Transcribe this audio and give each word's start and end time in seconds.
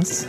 Posso? 0.00 0.26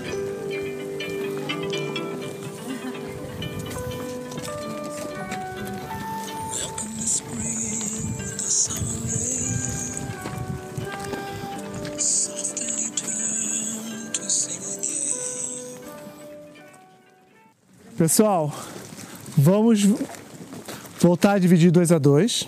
Pessoal, 17.97 18.53
vamos 19.37 19.87
voltar 20.99 21.33
a 21.33 21.39
dividir 21.39 21.71
dois 21.71 21.93
a 21.93 21.97
dois. 21.97 22.45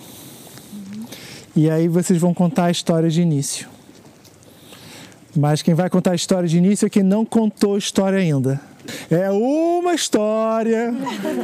E 1.56 1.70
aí 1.70 1.88
vocês 1.88 2.20
vão 2.20 2.34
contar 2.34 2.66
a 2.66 2.70
história 2.70 3.08
de 3.08 3.22
início. 3.22 3.73
Mas 5.36 5.62
quem 5.62 5.74
vai 5.74 5.90
contar 5.90 6.12
a 6.12 6.14
história 6.14 6.48
de 6.48 6.58
início 6.58 6.86
é 6.86 6.88
quem 6.88 7.02
não 7.02 7.24
contou 7.24 7.74
a 7.74 7.78
história 7.78 8.18
ainda. 8.18 8.60
É 9.10 9.30
uma 9.30 9.94
história 9.94 10.94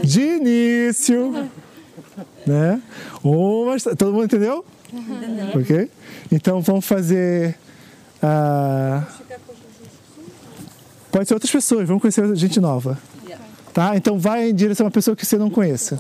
de 0.05 0.21
início. 0.21 1.49
Né? 2.47 2.81
Uma, 3.23 3.79
todo 3.97 4.13
mundo 4.13 4.25
entendeu? 4.25 4.65
Ok? 5.55 5.91
Então 6.31 6.61
vamos 6.61 6.85
fazer. 6.85 7.57
Uh, 8.23 9.05
pode 11.11 11.27
ser 11.27 11.35
outras 11.35 11.51
pessoas, 11.51 11.87
vamos 11.87 12.01
conhecer 12.01 12.37
gente 12.37 12.61
nova. 12.61 12.99
Tá? 13.73 13.97
Então 13.97 14.19
vai 14.19 14.51
em 14.51 14.55
direção 14.55 14.85
a 14.85 14.89
uma 14.89 14.91
pessoa 14.91 15.17
que 15.17 15.25
você 15.25 15.39
não 15.39 15.49
conheça. 15.51 15.99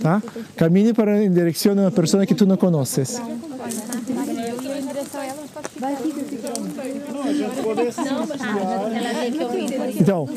Tá? 0.00 0.22
Caminhe 0.56 0.92
para 0.92 1.22
em 1.22 1.30
direção 1.30 1.72
a 1.72 1.82
uma 1.82 1.90
pessoa 1.90 2.26
que 2.26 2.34
tu 2.34 2.46
não 2.46 2.56
conheces. 2.56 3.20
Então, 10.02 10.28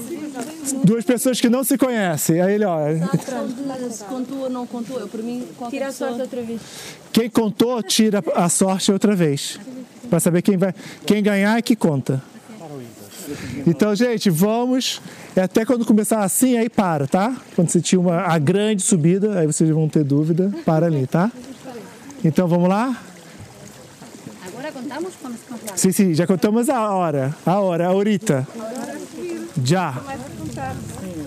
duas 0.84 1.04
pessoas 1.04 1.42
que 1.42 1.50
não 1.50 1.64
se 1.64 1.76
conhecem. 1.76 2.40
Aí 2.40 2.54
ele, 2.54 2.66
ó. 2.66 2.78
Se 3.90 4.04
contou 4.04 4.42
ou 4.42 4.50
não 4.50 4.68
contou, 4.68 5.00
eu 5.00 5.08
para 5.08 5.24
mim 5.24 5.44
Tira 5.72 5.88
a 5.88 5.92
sorte 5.92 6.22
outra 6.22 6.42
vez. 6.44 6.62
Quem 7.12 7.30
contou, 7.30 7.82
tira 7.82 8.24
a 8.36 8.48
sorte 8.48 8.92
outra 8.92 9.16
vez. 9.16 9.60
Para 10.08 10.20
saber 10.20 10.44
quem 10.44 10.56
vai. 10.56 10.74
Quem 11.04 11.24
ganhar 11.24 11.58
é 11.58 11.62
que 11.64 11.76
conta. 11.76 12.22
Então, 13.66 13.96
gente, 13.96 14.30
vamos. 14.30 15.02
É 15.36 15.42
até 15.42 15.66
quando 15.66 15.84
começar 15.84 16.24
assim, 16.24 16.58
aí 16.58 16.70
para, 16.70 17.08
tá? 17.08 17.36
Quando 17.56 17.70
você 17.70 17.82
tinha 17.82 18.00
uma, 18.00 18.22
a 18.22 18.38
grande 18.38 18.84
subida, 18.84 19.40
aí 19.40 19.48
vocês 19.48 19.68
vão 19.72 19.90
ter 19.90 20.04
dúvida, 20.04 20.54
para 20.64 20.86
ali, 20.86 21.08
tá? 21.08 21.32
Então 22.24 22.48
vamos 22.48 22.70
lá? 22.70 22.96
Agora 24.48 24.72
contamos 24.72 25.14
quando 25.20 25.38
se 25.38 25.46
comprar. 25.46 25.78
Sim, 25.78 25.92
sim, 25.92 26.14
já 26.14 26.28
contamos 26.28 26.70
a 26.70 26.90
hora. 26.92 27.36
A 27.46 27.60
hora, 27.60 27.88
a 27.88 27.92
horita. 27.92 28.48
Já. 29.64 29.94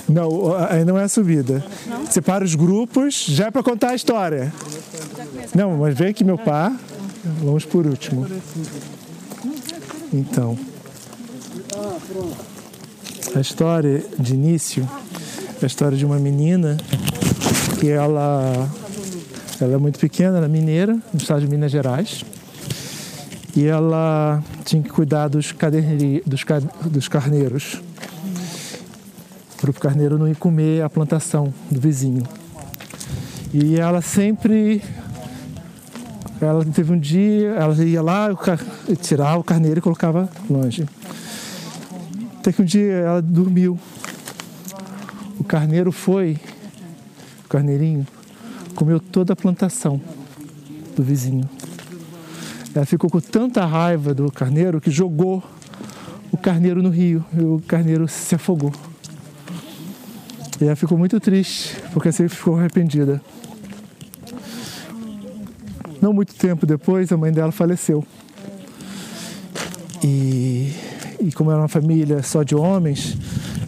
Não, 0.08 0.54
ainda 0.70 0.92
não 0.92 0.98
é 0.98 1.04
a 1.04 1.08
subida. 1.08 1.64
Separa 2.10 2.44
os 2.44 2.54
grupos, 2.54 3.24
já 3.26 3.46
é 3.46 3.50
para 3.50 3.62
contar 3.62 3.90
a 3.90 3.94
história. 3.94 4.52
Não, 5.54 5.76
mas 5.76 5.96
vem 5.96 6.08
aqui 6.08 6.24
meu 6.24 6.38
pai. 6.38 6.74
Vamos 7.42 7.64
por 7.64 7.86
último. 7.86 8.26
Então. 10.12 10.58
A 13.34 13.40
história 13.40 14.04
de 14.18 14.34
início 14.34 14.88
é 15.60 15.64
a 15.64 15.66
história 15.66 15.96
de 15.96 16.04
uma 16.04 16.18
menina 16.18 16.76
que 17.78 17.88
ela, 17.88 18.68
ela 19.60 19.74
é 19.74 19.76
muito 19.76 19.98
pequena, 19.98 20.38
ela 20.38 20.46
é 20.46 20.48
mineira, 20.48 20.94
no 21.12 21.18
estado 21.18 21.40
de 21.40 21.46
Minas 21.46 21.70
Gerais. 21.70 22.24
E 23.56 23.66
ela 23.66 24.42
tinha 24.64 24.82
que 24.82 24.88
cuidar 24.88 25.28
dos, 25.28 25.54
dos, 26.24 26.44
dos 26.90 27.08
carneiros, 27.08 27.80
para 29.72 29.78
o 29.78 29.82
carneiro 29.82 30.18
não 30.18 30.28
ir 30.28 30.36
comer 30.36 30.82
a 30.82 30.90
plantação 30.90 31.52
do 31.70 31.80
vizinho. 31.80 32.22
E 33.52 33.78
ela 33.78 34.00
sempre 34.02 34.82
ela 36.40 36.64
teve 36.64 36.92
um 36.92 36.98
dia, 36.98 37.48
ela 37.50 37.74
ia 37.84 38.00
lá, 38.00 38.28
tirava 39.00 39.38
o 39.38 39.44
carneiro 39.44 39.78
e 39.78 39.82
colocava 39.82 40.28
longe. 40.48 40.86
Até 42.38 42.52
que 42.52 42.62
um 42.62 42.64
dia 42.64 42.92
ela 42.92 43.22
dormiu. 43.22 43.78
O 45.38 45.44
carneiro 45.44 45.90
foi, 45.90 46.38
o 47.44 47.48
carneirinho, 47.48 48.06
comeu 48.74 49.00
toda 49.00 49.32
a 49.32 49.36
plantação 49.36 50.00
do 50.94 51.02
vizinho. 51.02 51.48
Ela 52.74 52.86
ficou 52.86 53.10
com 53.10 53.20
tanta 53.20 53.64
raiva 53.64 54.14
do 54.14 54.30
carneiro 54.30 54.80
que 54.80 54.90
jogou 54.90 55.42
o 56.30 56.36
carneiro 56.36 56.82
no 56.82 56.90
rio 56.90 57.24
e 57.36 57.42
o 57.42 57.60
carneiro 57.66 58.06
se 58.06 58.34
afogou. 58.34 58.72
E 60.60 60.64
ela 60.64 60.76
ficou 60.76 60.98
muito 60.98 61.20
triste, 61.20 61.76
porque 61.92 62.08
assim 62.08 62.28
ficou 62.28 62.58
arrependida. 62.58 63.20
Não 66.00 66.12
muito 66.12 66.34
tempo 66.34 66.66
depois, 66.66 67.12
a 67.12 67.16
mãe 67.16 67.32
dela 67.32 67.52
faleceu. 67.52 68.04
E 70.02 70.72
e 71.20 71.32
como 71.32 71.50
era 71.50 71.60
uma 71.60 71.68
família 71.68 72.22
só 72.22 72.42
de 72.42 72.54
homens, 72.54 73.16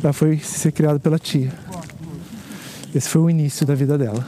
ela 0.02 0.12
foi 0.12 0.38
ser 0.38 0.70
criada 0.72 1.00
pela 1.00 1.18
tia. 1.18 1.52
Esse 2.94 3.08
foi 3.08 3.22
o 3.22 3.30
início 3.30 3.66
da 3.66 3.74
vida 3.74 3.98
dela. 3.98 4.24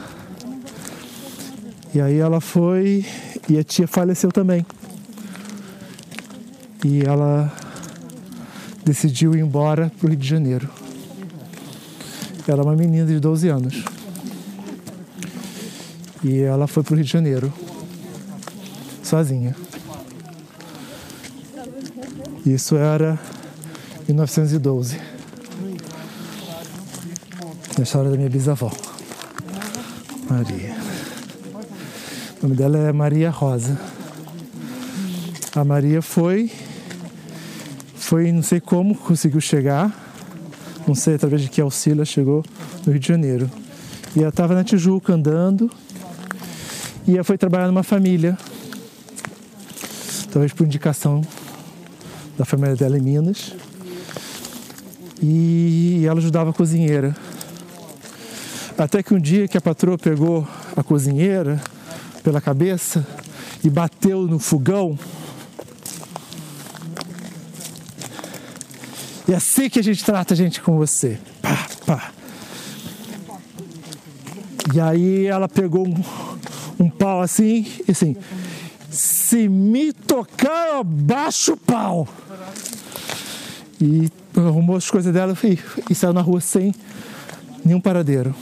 E 1.93 2.01
aí 2.01 2.17
ela 2.17 2.41
foi 2.41 3.05
e 3.47 3.57
a 3.57 3.63
tia 3.63 3.87
faleceu 3.87 4.31
também. 4.31 4.65
E 6.83 7.01
ela 7.01 7.51
decidiu 8.83 9.35
ir 9.35 9.39
embora 9.39 9.91
para 9.97 10.05
o 10.05 10.09
Rio 10.09 10.19
de 10.19 10.27
Janeiro. 10.27 10.69
Ela 12.47 12.61
é 12.61 12.65
uma 12.65 12.75
menina 12.75 13.05
de 13.05 13.19
12 13.19 13.47
anos. 13.47 13.83
E 16.23 16.39
ela 16.39 16.67
foi 16.67 16.83
para 16.83 16.93
o 16.93 16.95
Rio 16.95 17.05
de 17.05 17.11
Janeiro, 17.11 17.53
sozinha. 19.01 19.55
Isso 22.45 22.75
era 22.75 23.17
1912. 24.07 24.99
A 27.77 27.81
história 27.81 28.11
da 28.11 28.17
minha 28.17 28.29
bisavó, 28.29 28.71
Maria. 30.29 30.75
O 32.39 32.43
nome 32.43 32.55
dela 32.55 32.77
é 32.77 32.91
Maria 32.91 33.29
Rosa. 33.29 33.79
A 35.55 35.63
Maria 35.63 36.01
foi, 36.01 36.51
foi 37.95 38.31
não 38.31 38.43
sei 38.43 38.59
como 38.59 38.95
conseguiu 38.95 39.39
chegar, 39.39 40.12
não 40.87 40.95
sei 40.95 41.15
através 41.15 41.41
de 41.41 41.49
que 41.49 41.61
auxílio 41.61 41.97
ela 41.97 42.05
chegou 42.05 42.43
no 42.85 42.91
Rio 42.91 42.99
de 42.99 43.07
Janeiro. 43.07 43.49
E 44.15 44.19
ela 44.19 44.29
estava 44.29 44.53
na 44.53 44.63
Tijuca 44.63 45.13
andando 45.13 45.69
e 47.07 47.15
ela 47.15 47.23
foi 47.23 47.37
trabalhar 47.37 47.67
numa 47.67 47.83
família, 47.83 48.37
talvez 50.31 50.53
por 50.53 50.65
indicação 50.65 51.21
da 52.37 52.45
família 52.45 52.75
dela 52.75 52.97
em 52.97 53.01
Minas. 53.01 53.53
E 55.21 56.03
ela 56.05 56.19
ajudava 56.19 56.49
a 56.49 56.53
cozinheira. 56.53 57.15
Até 58.77 59.03
que 59.03 59.13
um 59.13 59.19
dia 59.19 59.47
que 59.47 59.57
a 59.57 59.61
patroa 59.61 59.97
pegou 59.97 60.47
a 60.75 60.83
cozinheira 60.83 61.61
pela 62.23 62.41
cabeça 62.41 63.05
e 63.63 63.69
bateu 63.69 64.23
no 64.23 64.39
fogão. 64.39 64.97
É 69.33 69.35
assim 69.35 69.67
que 69.67 69.79
a 69.79 69.83
gente 69.83 70.05
trata 70.05 70.35
a 70.35 70.37
gente 70.37 70.61
com 70.61 70.77
você. 70.77 71.17
Pá, 71.41 71.67
pá. 71.87 72.11
E 74.71 74.79
aí 74.79 75.25
ela 75.25 75.49
pegou 75.49 75.87
um, 75.87 76.03
um 76.79 76.87
pau 76.87 77.19
assim, 77.19 77.65
e 77.87 77.91
assim, 77.91 78.15
se 78.91 79.49
me 79.49 79.91
tocar, 79.91 80.75
eu 80.75 80.83
baixo 80.83 81.53
o 81.53 81.57
pau. 81.57 82.07
E 83.81 84.07
arrumou 84.37 84.75
as 84.75 84.91
coisas 84.91 85.11
dela 85.11 85.35
e, 85.43 85.57
e 85.89 85.95
saiu 85.95 86.13
na 86.13 86.21
rua 86.21 86.39
sem 86.39 86.71
nenhum 87.65 87.81
paradeiro. 87.81 88.35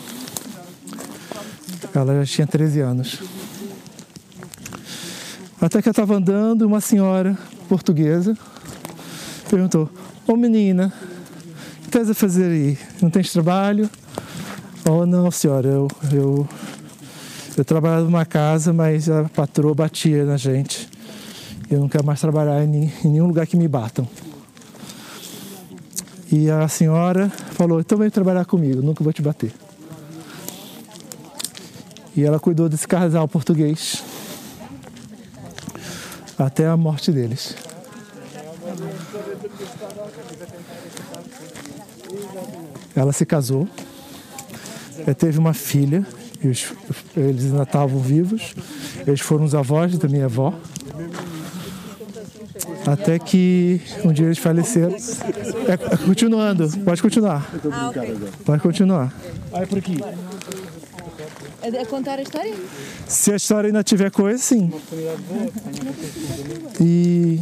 Ela 1.95 2.25
já 2.25 2.33
tinha 2.33 2.47
13 2.47 2.81
anos. 2.81 3.23
Até 5.61 5.81
que 5.81 5.87
eu 5.87 5.91
estava 5.91 6.17
andando, 6.17 6.63
uma 6.63 6.81
senhora 6.81 7.37
portuguesa 7.69 8.37
perguntou: 9.51 9.89
Ô 10.25 10.37
menina, 10.37 10.93
o 11.77 11.81
que 11.81 11.87
estás 11.87 12.09
a 12.09 12.13
fazer 12.13 12.45
aí? 12.45 12.77
Não 13.01 13.09
tens 13.09 13.33
trabalho? 13.33 13.89
Oh, 14.89 15.05
não, 15.05 15.29
senhora, 15.29 15.67
eu, 15.67 15.87
eu, 16.11 16.47
eu 17.57 17.65
trabalhava 17.65 18.03
numa 18.03 18.25
casa, 18.25 18.71
mas 18.71 19.09
a 19.09 19.25
patroa 19.25 19.75
batia 19.75 20.23
na 20.23 20.37
gente. 20.37 20.89
Eu 21.69 21.81
não 21.81 21.89
quero 21.89 22.05
mais 22.05 22.19
trabalhar 22.19 22.63
em, 22.63 22.91
em 23.03 23.09
nenhum 23.09 23.27
lugar 23.27 23.45
que 23.45 23.57
me 23.57 23.67
batam. 23.67 24.07
E 26.31 26.49
a 26.49 26.65
senhora 26.69 27.29
falou: 27.29 27.81
então 27.81 27.97
vem 27.97 28.09
trabalhar 28.09 28.45
comigo, 28.45 28.81
nunca 28.81 29.03
vou 29.03 29.11
te 29.11 29.21
bater. 29.21 29.53
E 32.15 32.23
ela 32.23 32.39
cuidou 32.39 32.69
desse 32.69 32.87
casal 32.87 33.27
português 33.27 34.01
até 36.37 36.67
a 36.67 36.77
morte 36.77 37.11
deles. 37.11 37.70
Ela 42.95 43.11
se 43.13 43.25
casou, 43.25 43.67
ela 44.99 45.13
teve 45.15 45.39
uma 45.39 45.53
filha, 45.53 46.05
e 46.43 46.47
os, 46.47 46.73
eles 47.15 47.45
ainda 47.45 47.63
estavam 47.63 47.99
vivos, 47.99 48.53
eles 49.05 49.21
foram 49.21 49.45
os 49.45 49.55
avós 49.55 49.97
da 49.97 50.07
minha 50.07 50.25
avó. 50.25 50.53
Até 52.85 53.19
que 53.19 53.79
um 54.03 54.11
dia 54.11 54.25
eles 54.25 54.37
faleceram. 54.39 54.95
É, 55.67 55.77
continuando, 56.05 56.67
pode 56.79 57.01
continuar. 57.01 57.49
Pode 58.45 58.61
continuar. 58.61 59.13
É 59.53 59.65
por 59.65 59.77
aqui. 59.77 59.99
A, 61.61 61.81
a 61.81 61.85
contar 61.85 62.17
a 62.17 62.23
história? 62.23 62.53
Se 63.07 63.31
a 63.31 63.35
história 63.35 63.67
ainda 63.67 63.83
tiver 63.83 64.09
coisa, 64.09 64.39
sim. 64.39 64.71
E 66.79 67.39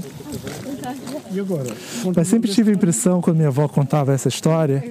E 1.31 1.39
agora? 1.39 1.67
mas 2.15 2.27
sempre 2.27 2.51
tive 2.51 2.71
a 2.71 2.73
impressão, 2.73 3.21
quando 3.21 3.37
minha 3.37 3.47
avó 3.47 3.67
contava 3.67 4.13
essa 4.13 4.27
história, 4.27 4.83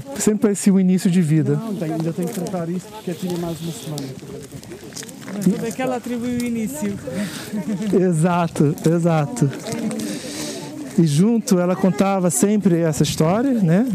que 0.00 0.20
sempre 0.22 0.40
parecia 0.42 0.72
o 0.72 0.80
início 0.80 1.10
de 1.10 1.22
vida. 1.22 1.54
Não, 1.56 1.74
tenho- 1.74 1.94
ainda 1.94 2.12
tenho 2.12 2.28
que 2.28 2.34
tratar 2.34 2.68
isso 2.68 2.86
porque 2.90 3.10
é 3.10 3.14
tinha 3.14 3.38
mais 3.38 3.60
uma 3.60 3.72
semana. 3.72 4.14
Onde 5.36 5.66
é 5.66 5.70
que 5.70 5.82
ela 5.82 5.96
atribui 5.96 6.36
o 6.38 6.44
início? 6.44 6.94
Exato, 8.00 8.74
exato. 8.88 9.50
E 10.98 11.06
junto 11.06 11.58
ela 11.58 11.74
contava 11.74 12.30
sempre 12.30 12.78
essa 12.80 13.02
história, 13.02 13.52
né? 13.54 13.86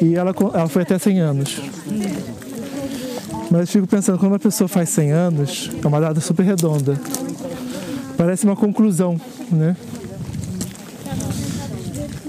E 0.00 0.14
ela, 0.14 0.34
ela 0.54 0.68
foi 0.68 0.82
até 0.82 0.98
100 0.98 1.20
anos. 1.20 1.60
Mas 3.50 3.60
eu 3.62 3.66
fico 3.66 3.86
pensando, 3.86 4.18
quando 4.18 4.32
uma 4.32 4.38
pessoa 4.38 4.66
faz 4.68 4.88
100 4.88 5.10
anos, 5.12 5.70
é 5.82 5.86
uma 5.86 6.00
data 6.00 6.20
super 6.20 6.44
redonda. 6.44 6.98
Parece 8.16 8.44
uma 8.44 8.56
conclusão, 8.56 9.20
né? 9.50 9.76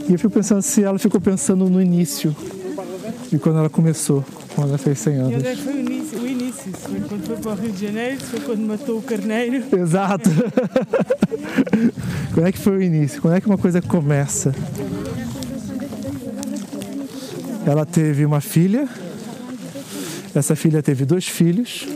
E 0.10 0.12
eu 0.12 0.20
fico 0.20 0.32
pensando 0.34 0.62
se 0.62 0.84
ela 0.84 1.00
ficou 1.00 1.22
pensando 1.22 1.70
no 1.70 1.82
início 1.82 2.36
de 3.34 3.40
quando 3.40 3.58
ela 3.58 3.70
começou, 3.70 4.24
quando 4.54 4.70
ela 4.70 4.78
fez 4.78 5.00
100 5.00 5.14
E 5.14 5.18
anos. 5.18 5.36
onde 5.38 5.48
é 5.48 5.56
foi 5.56 5.74
o 5.74 5.80
início? 5.80 6.20
O 6.20 6.28
início? 6.28 6.72
Foi 6.74 7.00
quando 7.00 7.26
foi 7.26 7.36
para 7.38 7.52
o 7.52 7.56
Rio 7.56 7.72
de 7.72 7.86
Janeiro, 7.88 8.22
foi 8.22 8.40
quando 8.42 8.60
matou 8.60 8.98
o 9.00 9.02
carneiro. 9.02 9.64
Exato. 9.76 10.30
Quando 12.32 12.46
é 12.48 12.52
que 12.52 12.60
foi 12.60 12.78
o 12.78 12.82
início? 12.82 13.20
Quando 13.24 13.34
é 13.36 13.42
que 13.42 13.48
uma 13.48 13.58
coisa 13.58 13.82
começa? 13.82 14.54
Ela 17.66 17.88
teve 17.88 18.24
uma 18.24 18.40
filha. 18.40 18.88
Essa 20.36 20.56
filha 20.56 20.84
teve 20.84 21.04
dois 21.04 21.28
filhos. 21.28 21.88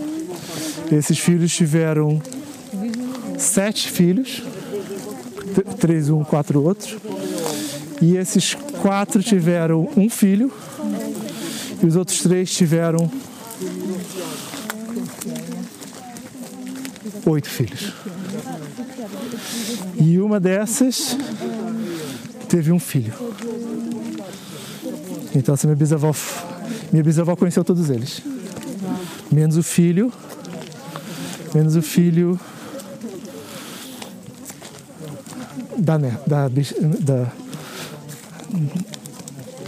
Esses 0.91 1.19
filhos 1.19 1.55
tiveram 1.55 2.19
sete 3.37 3.91
filhos. 3.91 4.41
Três 5.79 6.09
um, 6.09 6.23
quatro 6.23 6.63
outros. 6.63 6.97
E 8.01 8.15
esses 8.15 8.55
quatro 8.81 9.21
tiveram 9.21 9.87
um 9.95 10.09
filho. 10.09 10.51
E 11.81 11.85
os 11.85 11.95
outros 11.95 12.21
três 12.21 12.51
tiveram 12.51 13.09
oito 17.25 17.49
filhos. 17.49 17.93
E 19.99 20.19
uma 20.19 20.39
dessas 20.39 21.17
teve 22.47 22.71
um 22.71 22.79
filho. 22.79 23.13
Então 25.35 25.53
essa 25.53 25.67
minha 25.67 25.75
bisavó, 25.75 26.13
minha 26.91 27.03
bisavó 27.03 27.35
conheceu 27.35 27.63
todos 27.63 27.89
eles. 27.89 28.21
Menos 29.31 29.57
o 29.57 29.63
filho, 29.63 30.11
menos 31.53 31.75
o 31.75 31.81
filho 31.81 32.39
da 35.77 35.97
da 35.97 36.47
da 36.47 37.31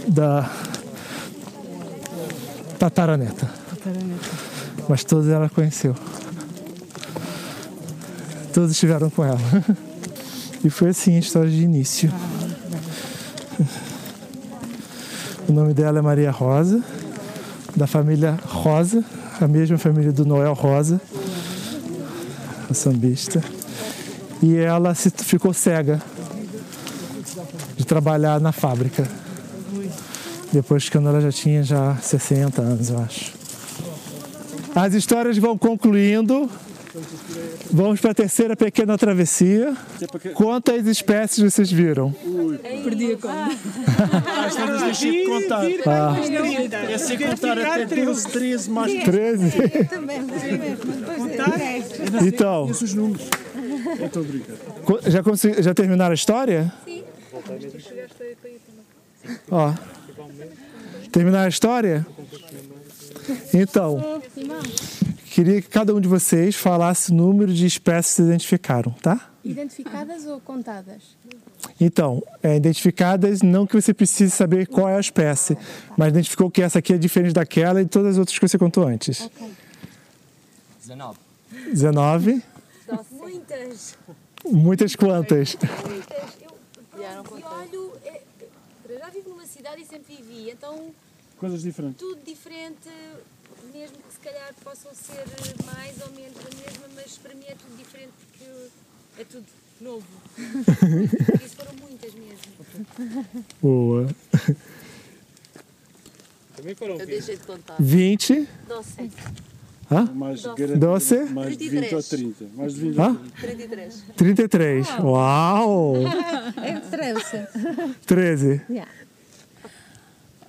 da 0.08 0.50
tataraneta. 2.80 3.46
Mas 4.88 5.04
todos 5.04 5.28
ela 5.28 5.50
conheceu. 5.50 5.94
Todos 8.54 8.70
estiveram 8.70 9.10
com 9.10 9.22
ela. 9.22 9.38
E 10.64 10.70
foi 10.70 10.88
assim 10.88 11.16
a 11.16 11.18
história 11.18 11.50
de 11.50 11.62
início. 11.62 12.10
O 15.46 15.52
nome 15.52 15.74
dela 15.74 15.98
é 15.98 16.02
Maria 16.02 16.30
Rosa, 16.30 16.82
da 17.76 17.86
família 17.86 18.38
Rosa, 18.46 19.04
a 19.38 19.46
mesma 19.46 19.76
família 19.76 20.10
do 20.10 20.24
Noel 20.24 20.54
Rosa, 20.54 21.00
o 22.68 22.74
sambista. 22.74 23.42
E 24.42 24.56
ela 24.56 24.94
ficou 24.94 25.52
cega 25.52 26.00
de 27.76 27.84
trabalhar 27.84 28.40
na 28.40 28.52
fábrica. 28.52 29.19
Depois 30.52 30.88
que 30.88 30.96
ela 30.96 31.20
já 31.20 31.30
tinha 31.30 31.62
já 31.62 31.96
60 31.96 32.60
anos, 32.60 32.90
eu 32.90 32.98
acho. 32.98 33.32
As 34.74 34.94
histórias 34.94 35.36
vão 35.38 35.56
concluindo. 35.56 36.50
Vamos 37.72 38.00
para 38.00 38.10
a 38.10 38.14
terceira 38.14 38.56
pequena 38.56 38.98
travessia. 38.98 39.76
Quantas 40.34 40.86
espécies 40.86 41.38
vocês 41.52 41.70
viram? 41.70 42.12
Perdi 42.82 43.12
a 43.12 43.16
conta. 43.16 43.48
Às 44.46 44.56
vezes 44.56 44.82
deixei 44.82 45.20
de 45.24 45.30
contar. 45.30 45.62
Ah, 45.86 46.16
É 46.90 46.98
sem 46.98 47.16
contar 47.16 47.58
até 47.58 47.86
12, 48.04 48.28
13, 48.28 48.70
mais 48.70 49.04
13? 49.04 49.52
Então, 52.26 52.64
os 52.64 52.94
números. 52.94 53.28
Eu 54.12 54.24
brincar. 54.24 54.56
co- 54.84 55.00
já, 55.06 55.22
consegui- 55.22 55.62
já 55.62 55.72
terminaram 55.72 56.10
a 56.10 56.14
história? 56.14 56.72
Sim. 56.84 57.04
Ó. 59.50 59.72
Terminaram 61.12 61.46
a 61.46 61.48
história? 61.48 62.06
Então, 63.52 64.22
queria 65.26 65.60
que 65.60 65.68
cada 65.68 65.94
um 65.94 66.00
de 66.00 66.08
vocês 66.08 66.56
falasse 66.56 67.10
o 67.10 67.14
número 67.14 67.52
de 67.52 67.66
espécies 67.66 68.16
que 68.16 68.22
identificaram, 68.22 68.92
tá? 68.92 69.30
Identificadas 69.44 70.26
ou 70.26 70.40
contadas? 70.40 71.16
Então, 71.80 72.22
é, 72.42 72.56
identificadas, 72.56 73.42
não 73.42 73.66
que 73.66 73.74
você 73.74 73.92
precise 73.92 74.30
saber 74.30 74.66
qual 74.66 74.88
é 74.88 74.96
a 74.96 75.00
espécie, 75.00 75.56
mas 75.96 76.08
identificou 76.08 76.50
que 76.50 76.62
essa 76.62 76.78
aqui 76.78 76.92
é 76.92 76.98
diferente 76.98 77.32
daquela 77.32 77.80
e 77.80 77.86
todas 77.86 78.12
as 78.12 78.18
outras 78.18 78.38
que 78.38 78.48
você 78.48 78.58
contou 78.58 78.86
antes. 78.86 79.28
19. 80.80 81.18
19. 81.72 82.42
Muitas. 83.12 83.96
Muitas 84.44 84.96
quantas? 84.96 85.56
Muitas. 85.56 86.18
Eu, 86.40 87.22
pronto, 87.22 87.38
e 87.38 87.44
olho, 87.44 87.92
é, 88.04 88.20
eu 88.88 88.98
já 88.98 89.08
vivo 89.08 89.30
numa 89.30 89.46
cidade 89.70 89.82
e 89.82 89.86
sempre 89.86 90.16
vivi, 90.16 90.50
então 90.50 90.90
Coisas 91.38 91.62
diferentes. 91.62 91.98
tudo 91.98 92.20
diferente, 92.24 92.88
mesmo 93.72 93.96
que 93.98 94.12
se 94.12 94.20
calhar 94.20 94.52
possam 94.62 94.92
ser 94.94 95.24
mais 95.64 96.00
ou 96.02 96.10
menos 96.12 96.36
a 96.38 96.54
mesma, 96.54 96.86
mas 96.94 97.18
para 97.18 97.34
mim 97.34 97.44
é 97.46 97.54
tudo 97.54 97.76
diferente 97.76 98.12
porque 98.30 99.20
é 99.20 99.24
tudo 99.24 99.46
novo. 99.80 100.06
Por 100.34 101.42
isso 101.42 101.56
foram 101.56 101.72
muitas 101.80 102.12
mesmo. 102.14 103.40
Boa. 103.62 104.06
Eu 106.98 107.06
deixei 107.06 107.36
de 107.36 107.42
contar. 107.44 107.76
20. 107.80 108.46
Doce. 108.68 109.10
Mais, 110.14 110.42
Doze. 110.42 110.56
garantido, 110.56 110.86
Doze. 110.86 111.16
mais 111.32 111.56
de 111.56 111.68
20 111.68 111.94
ou 111.94 112.02
30. 112.02 112.44
Mais 112.54 112.74
de 112.74 112.80
20 112.80 112.98
Hã? 113.00 113.08
ou 113.08 113.16
30. 113.16 113.40
33. 113.40 114.04
33. 114.16 114.88
Uau! 115.00 115.94
É 116.62 116.78
trouxe. 116.80 117.48
13. 118.06 118.62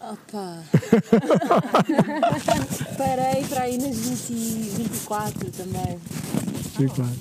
Opa! 0.04 0.64
Parei 2.98 3.46
para 3.48 3.62
aí 3.64 3.78
nas 3.78 3.96
20, 3.96 4.34
24 4.34 5.52
também. 5.52 6.00
24. 6.80 7.16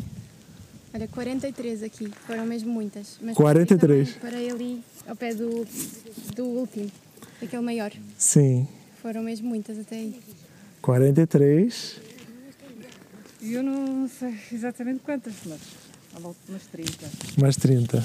Olha, 0.95 1.09
43 1.09 1.83
aqui. 1.83 2.11
Foram 2.27 2.47
mesmo 2.47 2.73
muitas. 2.73 3.19
Mas 3.21 3.37
43. 3.37 4.13
Parei, 4.15 4.51
ali 4.51 4.83
ao 5.07 5.15
pé 5.15 5.35
do, 5.35 5.67
do 6.35 6.45
último, 6.45 6.91
daquele 7.41 7.63
maior. 7.63 7.93
Sim. 8.17 8.67
Foram 9.03 9.23
mesmo 9.23 9.49
muitas 9.49 9.79
até 9.79 9.97
aí. 9.97 10.21
43. 10.81 12.01
E 13.43 13.53
eu 13.53 13.63
não 13.63 14.09
sei 14.09 14.35
exatamente 14.53 15.01
quantas, 15.01 15.35
mas 15.45 15.61
à 16.17 16.19
volta 16.19 16.39
de 16.47 16.53
umas 16.53 16.67
30. 16.67 17.11
Mais 17.39 17.57
30. 17.57 18.03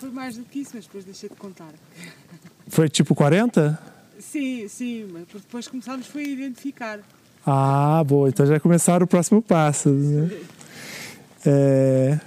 Foi 0.00 0.10
mais 0.10 0.36
do 0.36 0.44
que 0.44 0.60
isso, 0.60 0.70
mas 0.74 0.86
depois 0.86 1.04
deixei 1.04 1.28
de 1.28 1.36
contar. 1.36 1.72
Foi 2.78 2.88
tipo 2.88 3.12
40? 3.12 3.76
Sim, 4.20 4.68
sim, 4.68 5.08
mas 5.12 5.24
depois 5.42 5.66
começámos 5.66 6.06
foi 6.06 6.22
a 6.22 6.28
identificar. 6.28 7.00
Ah, 7.44 8.04
boa. 8.06 8.28
Então 8.28 8.46
já 8.46 8.60
começaram 8.60 9.02
o 9.02 9.06
próximo 9.08 9.42
passo. 9.42 9.88
Né? 9.88 10.30
É... 11.44 12.20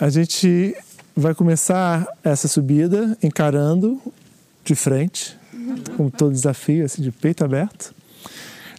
A 0.00 0.08
gente 0.08 0.76
vai 1.14 1.32
começar 1.32 2.08
essa 2.24 2.48
subida 2.48 3.16
encarando 3.22 4.02
de 4.64 4.74
frente, 4.74 5.38
como 5.96 6.10
todo 6.10 6.32
desafio, 6.32 6.84
assim, 6.84 7.02
de 7.02 7.12
peito 7.12 7.44
aberto. 7.44 7.94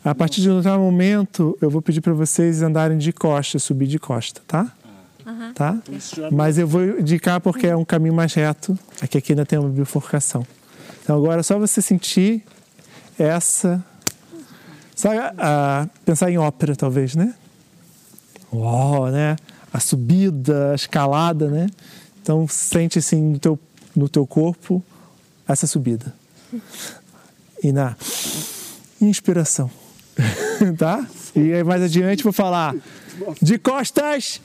A 0.04 0.14
partir 0.14 0.42
de 0.42 0.50
um 0.50 0.58
determinado 0.58 0.84
momento, 0.84 1.58
eu 1.62 1.70
vou 1.70 1.82
pedir 1.82 2.02
para 2.02 2.12
vocês 2.12 2.62
andarem 2.62 2.98
de 2.98 3.14
costa, 3.14 3.58
subir 3.58 3.88
de 3.88 3.98
costa, 3.98 4.42
tá? 4.46 4.70
Tá? 5.54 5.78
Mas 6.32 6.58
eu 6.58 6.68
vou 6.68 7.00
indicar 7.00 7.40
porque 7.42 7.68
é 7.68 7.76
um 7.76 7.86
caminho 7.86 8.14
mais 8.14 8.34
reto. 8.34 8.78
Aqui, 9.02 9.18
aqui 9.18 9.32
ainda 9.34 9.46
tem 9.46 9.60
uma 9.60 9.70
bifurcação. 9.70 10.46
Então 11.04 11.18
agora 11.18 11.40
é 11.40 11.44
só 11.44 11.58
você 11.58 11.82
sentir 11.82 12.44
essa. 13.18 13.84
Sabe, 14.96 15.18
a, 15.38 15.88
pensar 16.06 16.30
em 16.30 16.38
ópera, 16.38 16.76
talvez, 16.76 17.16
né? 17.16 17.34
Uau, 18.54 19.08
né? 19.10 19.36
A 19.74 19.80
subida, 19.80 20.72
a 20.72 20.76
escalada, 20.76 21.50
né? 21.50 21.68
Então 22.22 22.48
sente 22.48 23.00
assim 23.00 23.22
no 23.22 23.40
teu, 23.40 23.60
no 23.96 24.10
teu 24.10 24.28
corpo 24.28 24.84
essa 25.48 25.68
subida. 25.68 26.14
E 27.64 27.72
na 27.72 27.96
inspiração. 29.00 29.70
tá? 30.78 31.06
E 31.36 31.54
aí 31.54 31.64
mais 31.64 31.82
adiante 31.82 32.24
vou 32.24 32.34
falar 32.34 32.76
de 33.42 33.58
costas. 33.58 34.42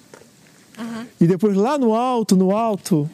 E 1.21 1.27
depois 1.27 1.57
lá 1.57 1.79
no 1.79 1.95
alto, 1.95 2.37
no 2.37 2.55
alto, 2.55 3.09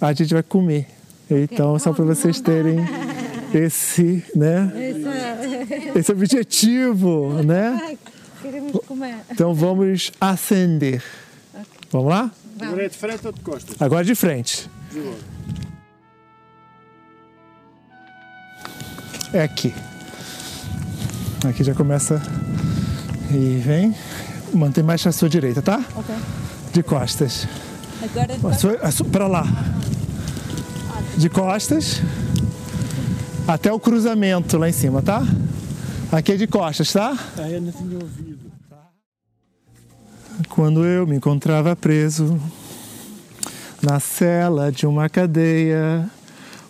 a 0.00 0.12
gente 0.12 0.32
vai 0.32 0.42
comer. 0.42 0.86
Então, 1.30 1.78
só 1.78 1.92
para 1.92 2.04
vocês 2.04 2.40
terem 2.40 2.78
esse, 3.54 4.24
né? 4.34 4.72
Esse 5.94 6.12
objetivo, 6.12 7.42
né? 7.42 7.96
Queremos 8.40 8.72
comer. 8.86 9.16
Então 9.30 9.54
vamos 9.54 10.10
acender. 10.20 11.02
Vamos 11.90 12.08
lá? 12.08 12.30
Agora 12.60 12.84
é 12.84 12.88
de 12.88 12.96
frente 12.96 13.26
ou 13.26 13.32
de 13.32 13.40
costas? 13.40 13.76
Agora 13.80 14.04
de 14.04 14.14
frente. 14.14 14.70
É 19.32 19.42
aqui. 19.42 19.74
Aqui 21.48 21.64
já 21.64 21.74
começa. 21.74 22.20
E 23.30 23.56
vem. 23.58 23.94
Mantém 24.52 24.84
mais 24.84 25.06
a 25.06 25.12
sua 25.12 25.28
direita, 25.28 25.62
tá? 25.62 25.82
Ok. 25.96 26.14
De 26.72 26.82
costas. 26.82 27.46
Agora 28.02 28.34
A 28.34 28.54
sua, 28.54 28.72
a 28.82 28.90
sua, 28.90 29.06
pra 29.06 29.26
lá. 29.26 29.46
De 31.16 31.28
costas. 31.28 32.00
Até 33.46 33.72
o 33.72 33.78
cruzamento 33.78 34.56
lá 34.56 34.68
em 34.68 34.72
cima, 34.72 35.02
tá? 35.02 35.22
Aqui 36.10 36.32
é 36.32 36.36
de 36.36 36.46
costas, 36.46 36.92
tá? 36.92 37.16
Ah, 37.36 37.50
eu 37.50 37.60
não 37.60 37.72
tinha 37.72 37.98
ouvido. 37.98 38.52
Quando 40.48 40.84
eu 40.84 41.06
me 41.06 41.16
encontrava 41.16 41.76
preso 41.76 42.40
na 43.82 44.00
cela 44.00 44.72
de 44.72 44.86
uma 44.86 45.08
cadeia, 45.08 46.08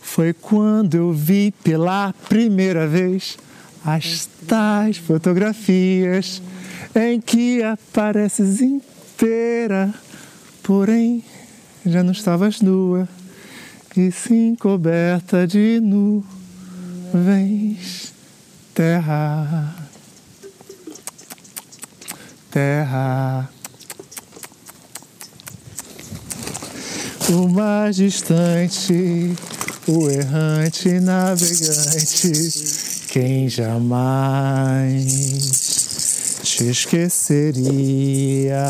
foi 0.00 0.32
quando 0.32 0.94
eu 0.94 1.12
vi 1.12 1.52
pela 1.62 2.12
primeira 2.28 2.87
vez 2.88 3.38
as 3.85 4.28
tais 4.47 4.97
fotografias 4.97 6.42
em 6.94 7.21
que 7.21 7.62
apareces 7.62 8.61
inteira, 9.23 9.95
porém 10.64 11.23
já 11.87 12.02
não 12.02 12.11
estavas 12.11 12.61
nua 12.61 13.09
e 13.97 14.11
sim 14.11 14.57
coberta 14.57 15.47
de 15.47 15.81
nuvens, 17.12 18.12
terra, 18.75 19.73
terra. 22.50 23.49
O 27.31 27.49
mais 27.49 27.95
distante, 27.95 29.37
o 29.87 30.11
errante 30.11 30.99
navegante, 30.99 32.33
quem 33.09 33.49
jamais 33.49 35.72
te 36.62 36.71
esqueceria. 36.71 38.62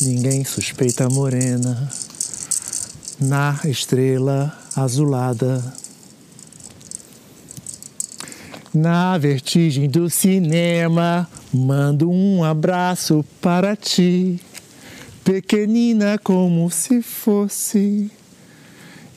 Ninguém 0.00 0.44
suspeita 0.44 1.04
a 1.04 1.10
morena 1.10 1.90
na 3.20 3.58
estrela 3.64 4.58
azulada. 4.74 5.62
Na 8.72 9.18
vertigem 9.18 9.88
do 9.88 10.08
cinema, 10.08 11.28
mando 11.52 12.10
um 12.10 12.42
abraço 12.42 13.22
para 13.40 13.76
ti, 13.76 14.40
pequenina 15.22 16.18
como 16.18 16.70
se 16.70 17.02
fosse 17.02 18.10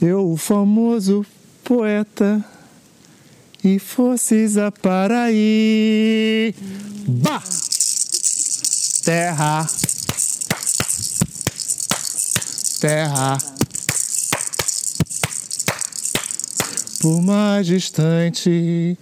eu 0.01 0.30
o 0.30 0.36
famoso 0.36 1.25
poeta 1.63 2.44
e 3.65 3.79
fosses 3.79 4.57
a 4.57 4.72
Paraí. 4.72 6.53
Bah! 7.07 7.41
Terra, 9.03 9.67
terra. 12.79 13.38
Por 17.01 17.22
mais 17.24 17.65
distante, 17.65 18.98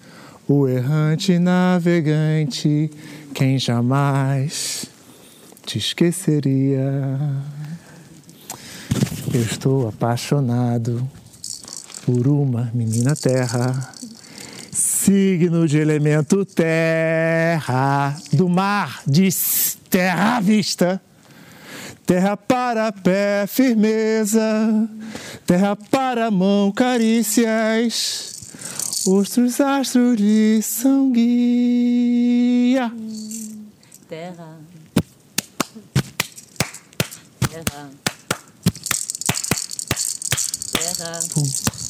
o 0.48 0.68
errante 0.68 1.38
navegante, 1.40 2.90
quem 3.34 3.60
jamais 3.60 4.86
te 5.66 5.78
esqueceria. 5.78 7.20
Eu 9.34 9.42
estou 9.42 9.90
apaixonado 9.90 11.06
por 12.06 12.28
uma 12.28 12.72
menina 12.74 13.16
terra, 13.16 13.94
signo 15.04 15.68
de 15.68 15.80
elemento 15.80 16.46
terra, 16.46 18.16
do 18.32 18.48
mar 18.48 19.02
de 19.06 19.28
terra 19.90 20.38
à 20.38 20.40
vista. 20.40 21.02
Terra 22.06 22.38
para 22.38 22.90
pé, 22.92 23.46
firmeza. 23.46 24.88
Terra 25.46 25.76
para 25.76 26.32
mão, 26.32 26.72
carícias. 26.72 28.32
Ostros, 29.06 29.60
astros 29.60 30.16
de 30.16 30.62
São 30.62 31.12
Guia. 31.12 32.90
terra. 34.08 34.58
Terra. 37.50 37.90
Terra. 40.72 41.83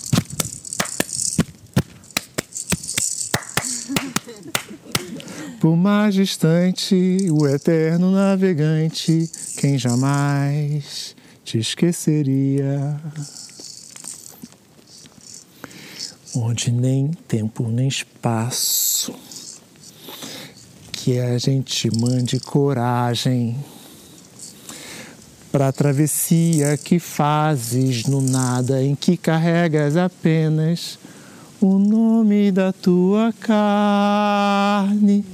Por 5.59 5.75
mais 5.75 6.13
distante, 6.13 7.27
o 7.31 7.47
eterno 7.47 8.11
navegante, 8.11 9.29
quem 9.57 9.77
jamais 9.77 11.15
te 11.43 11.57
esqueceria. 11.57 12.99
Onde 16.35 16.71
nem 16.71 17.11
tempo 17.27 17.67
nem 17.67 17.87
espaço, 17.87 19.13
que 20.91 21.19
a 21.19 21.37
gente 21.37 21.89
mande 21.95 22.39
coragem 22.39 23.57
para 25.51 25.67
a 25.67 25.71
travessia 25.71 26.77
que 26.77 26.97
fazes 26.97 28.05
no 28.05 28.21
nada, 28.21 28.83
em 28.83 28.95
que 28.95 29.15
carregas 29.15 29.95
apenas 29.95 30.97
o 31.65 31.79
nome 31.79 32.51
da 32.51 32.74
tua 32.74 33.34
carne, 33.39 35.25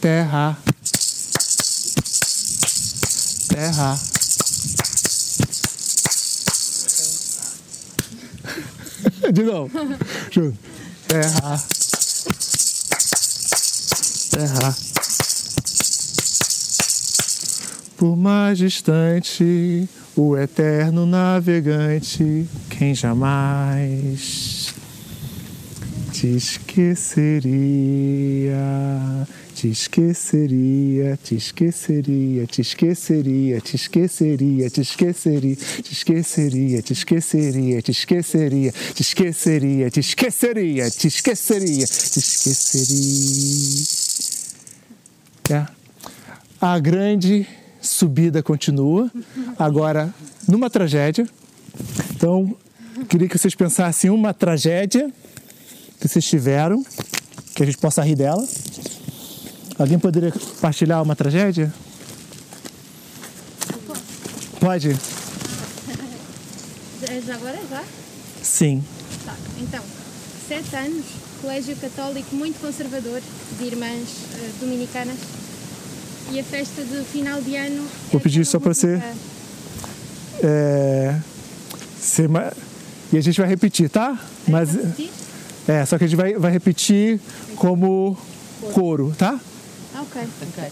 terra, 0.00 0.56
terra. 3.46 4.00
De 9.34 9.42
novo, 9.42 9.70
junto. 10.30 10.58
Terra, 11.06 11.62
terra. 14.30 14.76
Por 17.98 18.16
mais 18.16 18.56
distante, 18.56 19.86
o 20.16 20.38
eterno 20.38 21.04
navegante, 21.04 22.48
quem 22.70 22.94
jamais 22.94 24.41
te 26.22 26.36
esqueceria, 26.36 27.48
te 29.56 29.70
esqueceria, 29.70 31.16
te 31.16 31.34
esqueceria, 31.34 32.46
te 32.46 32.60
esqueceria, 32.60 33.58
te 33.58 33.76
esqueceria, 33.76 34.70
te 34.70 34.80
esqueceria, 34.80 35.50
te 35.50 35.80
esqueceria, 35.80 36.80
te 36.80 36.92
esqueceria, 37.10 37.82
te 37.82 37.90
esqueceria, 37.90 38.70
te 38.94 39.00
esqueceria, 39.00 39.90
te 39.90 39.98
esqueceria, 39.98 40.90
te 40.92 41.08
esqueceria, 41.08 41.86
te 41.88 42.18
esqueceria. 42.20 43.86
É. 45.50 45.66
A 46.60 46.78
grande 46.78 47.48
subida 47.80 48.44
continua, 48.44 49.10
agora 49.58 50.14
numa 50.46 50.70
tragédia. 50.70 51.26
Então, 52.14 52.56
queria 53.08 53.28
que 53.28 53.36
vocês 53.36 53.56
pensassem 53.56 54.08
em 54.08 54.14
uma 54.14 54.32
tragédia 54.32 55.12
que 56.02 56.08
vocês 56.08 56.24
tiveram, 56.24 56.84
que 57.54 57.62
a 57.62 57.66
gente 57.66 57.78
possa 57.78 58.02
rir 58.02 58.16
dela. 58.16 58.44
Alguém 59.78 59.98
poderia 60.00 60.32
partilhar 60.60 61.00
uma 61.00 61.14
tragédia? 61.14 61.72
Pode? 64.58 64.90
Já- 67.00 67.20
Já 67.26 67.34
agora, 67.34 67.58
já? 67.70 67.84
Sim. 68.42 68.82
Tá. 69.24 69.34
Então, 69.60 69.80
sete 70.48 70.74
anos, 70.76 71.04
colégio 71.40 71.76
católico 71.76 72.34
muito 72.34 72.60
conservador, 72.60 73.20
de 73.58 73.64
irmãs 73.64 74.08
eh, 74.34 74.50
dominicanas. 74.60 75.16
E 76.32 76.40
a 76.40 76.44
festa 76.44 76.82
de 76.82 77.04
final 77.04 77.40
de 77.42 77.54
ano. 77.56 77.86
Vou 78.10 78.20
é 78.20 78.22
pedir 78.22 78.44
só 78.44 78.58
para 78.58 78.74
você- 78.74 79.00
É, 80.42 81.14
ser 82.00 82.28
ma- 82.28 82.52
E 83.12 83.18
a 83.18 83.20
gente 83.20 83.38
vai 83.38 83.48
repetir, 83.48 83.88
tá? 83.90 84.18
Mas 84.48 84.72
Repetir? 84.74 85.10
É, 85.68 85.84
só 85.86 85.98
que 85.98 86.04
a 86.04 86.06
gente 86.06 86.16
vai, 86.16 86.34
vai 86.34 86.50
repetir 86.52 87.20
como 87.56 88.16
coro, 88.72 89.14
tá? 89.16 89.38
Ah, 89.94 90.02
ok. 90.02 90.22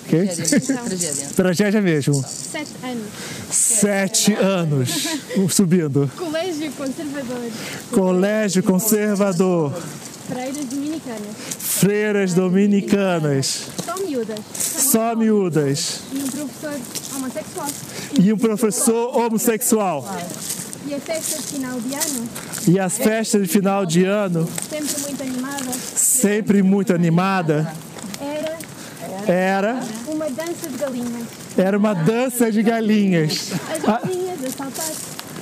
Ok? 0.07 0.31
Então, 0.71 1.35
Tragédia 1.37 1.81
mesmo. 1.83 2.15
sete 2.27 2.73
anos, 2.83 3.07
Sete 3.51 4.33
anos 4.35 4.91
subindo. 5.51 6.11
colégio 6.17 6.73
conservador, 6.73 7.51
Colégio 7.91 8.63
Conservador. 8.63 9.73
freiras 10.29 10.65
dominicanas, 10.65 11.37
Freiras 11.59 12.35
Dominicanas. 12.35 13.67
só 13.85 13.97
miúdas. 14.07 14.39
Só 14.55 15.15
miúdas. 15.17 16.01
E 16.13 16.19
um 16.19 16.27
professor 16.29 16.81
homossexual. 17.17 17.69
E 18.19 18.33
um 18.33 18.39
professor 18.39 19.17
homossexual. 19.17 20.05
E 20.91 20.95
a 20.95 20.99
festa 20.99 21.37
de 21.39 21.47
final 21.47 21.81
de 21.81 21.95
ano, 21.95 22.29
E 22.67 22.81
as 22.81 22.99
festas 22.99 23.43
de 23.43 23.47
final 23.49 23.87
de 23.87 24.05
ano, 24.05 24.49
sempre 24.69 25.01
muito 25.03 25.23
animada, 25.23 25.73
sempre 25.95 26.63
muito 26.65 26.93
animada, 26.93 27.73
era 28.21 28.59
era, 29.33 29.81
uma 30.09 30.29
dança 30.31 30.69
de 30.69 30.77
galinhas. 30.77 31.27
era 31.57 31.79
uma 31.79 31.95
dança 31.95 32.51
de 32.51 32.61
galinhas. 32.65 33.53
As 33.73 33.83
galinhas 33.83 34.45
a 34.45 34.51
saltar. 34.51 34.93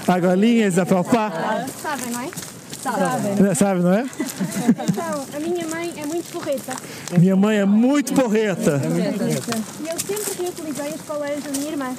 A 0.07 0.19
galinhas 0.19 0.79
a 0.79 0.85
palpar. 0.85 1.67
Sabem, 1.83 2.11
não 2.11 2.21
é? 2.21 3.55
Sabe, 3.55 3.81
não 3.81 3.93
é? 3.95 4.07
Então, 4.87 5.27
a 5.35 5.41
minha 5.41 5.67
mãe 5.67 5.95
é 5.97 6.05
muito 6.05 6.31
porreta. 6.31 6.75
Minha 7.19 7.37
mãe 7.37 7.57
é 7.57 7.65
muito 7.65 8.13
porreta. 8.13 8.83
E 9.81 9.89
eu 9.89 9.99
sempre 9.99 10.43
reutilizei 10.43 10.95
as 10.95 11.01
coleiras 11.01 11.43
da 11.43 11.51
minha 11.53 11.71
irmã. 11.71 11.95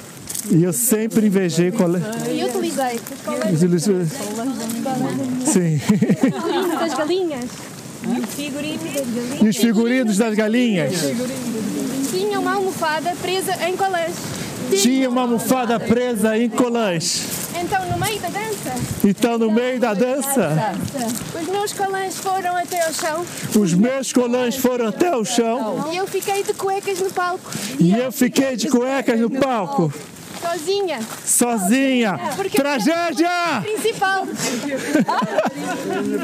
E 0.48 0.62
eu 0.62 0.72
sempre 0.72 1.26
invejei 1.26 1.70
cole... 1.70 2.00
E 2.30 2.44
utilizei 2.44 2.86
as 2.86 3.22
coleiras 3.24 3.60
Sim. 5.44 5.80
das 6.78 6.94
galinhas. 6.94 7.44
E 9.42 9.48
os 9.48 9.56
figurinos 9.56 10.16
das 10.16 10.34
galinhas. 10.34 10.92
Tinha 12.10 12.40
uma 12.40 12.54
almofada 12.54 13.14
presa 13.20 13.52
em 13.68 13.76
colãs. 13.76 14.14
Tinha 14.82 15.08
uma 15.10 15.22
almofada 15.22 15.78
presa 15.78 16.38
em 16.38 16.48
colãs. 16.48 17.40
Então, 17.60 17.84
no 17.90 17.98
meio 17.98 18.20
da 18.20 18.28
dança, 18.28 18.74
Então, 19.04 19.38
no 19.38 19.50
meio 19.50 19.80
da 19.80 19.92
dança, 19.92 20.74
os 21.38 21.48
meus 21.48 21.72
colãs 21.72 22.16
foram 22.16 22.56
até 22.56 22.86
ao 22.86 22.92
chão 22.92 23.26
os 23.58 23.74
meus 23.74 24.12
colãs 24.12 24.56
foram 24.56 24.88
até 24.88 25.14
o 25.16 25.24
chão 25.24 25.90
e 25.92 25.96
eu 25.96 26.06
fiquei 26.06 26.42
de 26.42 26.54
cuecas 26.54 27.00
no 27.00 27.10
palco, 27.10 27.50
e 27.78 27.92
eu 27.92 28.12
fiquei 28.12 28.56
de 28.56 28.68
cuecas 28.68 29.18
no 29.20 29.30
palco, 29.30 29.92
sozinha. 30.50 30.98
sozinha. 31.24 32.18
Tragédia! 32.54 33.60
Principal, 33.62 34.26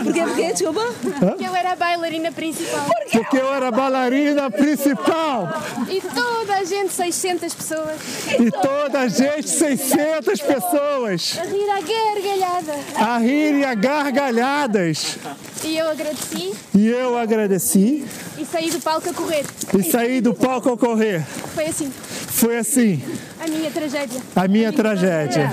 Porquê? 0.04 0.20
Porquê? 0.24 0.52
Desculpa. 0.52 1.34
que 1.36 1.44
eu 1.44 1.54
era 1.54 1.72
a 1.72 1.76
bailarina 1.76 2.32
principal. 2.32 2.86
Porque 3.12 3.36
eu 3.36 3.52
era 3.52 3.68
a 3.68 3.70
bailarina 3.70 4.50
principal. 4.50 5.48
E 5.88 6.00
toda 6.00 6.54
a 6.56 6.64
gente, 6.64 6.92
600 6.92 7.54
pessoas, 7.54 8.00
E 8.38 8.50
toda 8.50 9.00
a 9.00 9.08
gente, 9.08 9.48
600 9.48 10.40
pessoas, 10.40 11.38
a 11.38 11.44
rir 11.44 11.70
à 11.70 11.80
gargalhada. 11.80 12.74
a 12.96 13.18
rirem 13.18 13.64
a 13.64 13.74
gargalhadas. 13.74 15.18
E 15.64 15.76
eu 15.78 15.88
agradeci 15.88 16.54
E 16.74 16.86
eu 16.88 17.16
agradeci 17.18 18.04
e 18.38 18.44
saí 18.44 18.70
do 18.70 18.80
palco 18.80 19.08
a 19.08 19.12
correr. 19.12 19.44
e 19.78 19.82
saí 19.82 20.20
do 20.20 20.34
palco 20.34 20.68
ao 20.70 20.76
correr. 20.76 21.24
Foi 21.54 21.66
assim, 21.66 21.92
Foi 22.28 22.58
assim 22.58 23.02
a 23.40 23.46
minha 23.48 23.70
tragédia. 23.70 24.20
a 24.34 24.48
minha 24.48 24.72
tragédia. 24.72 25.50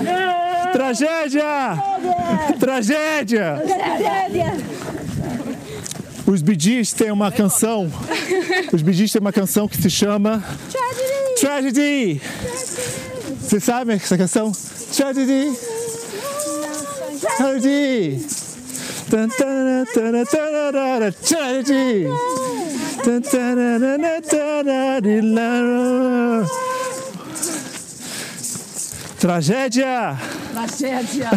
Tragédia! 0.72 1.78
Tragédia! 2.58 3.58
Os 6.26 6.42
Bidis 6.42 6.92
têm 6.92 7.10
uma 7.10 7.30
canção. 7.30 7.90
Os 8.72 8.82
Bidis 8.82 9.12
têm 9.12 9.20
uma 9.20 9.32
canção 9.32 9.68
que 9.68 9.80
se 9.80 9.90
chama 9.90 10.42
Tragedy. 11.40 12.20
Vocês 13.40 13.62
sabem 13.62 13.96
essa 13.96 14.16
canção? 14.16 14.52
Tragedy. 14.96 15.52
Tragedy. 17.36 18.26
Tragedy. 19.10 19.54
Tan, 23.04 23.28
Tragédia! 29.18 30.18
Tragédia. 30.52 31.30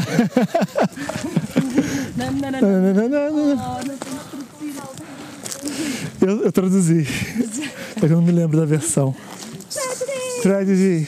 Eu, 6.28 6.44
eu 6.44 6.52
traduzi. 6.52 7.08
Eu 8.04 8.10
não 8.10 8.22
me 8.22 8.34
lembro 8.34 8.60
da 8.60 8.66
versão. 8.66 9.16
Tragedy. 10.44 11.08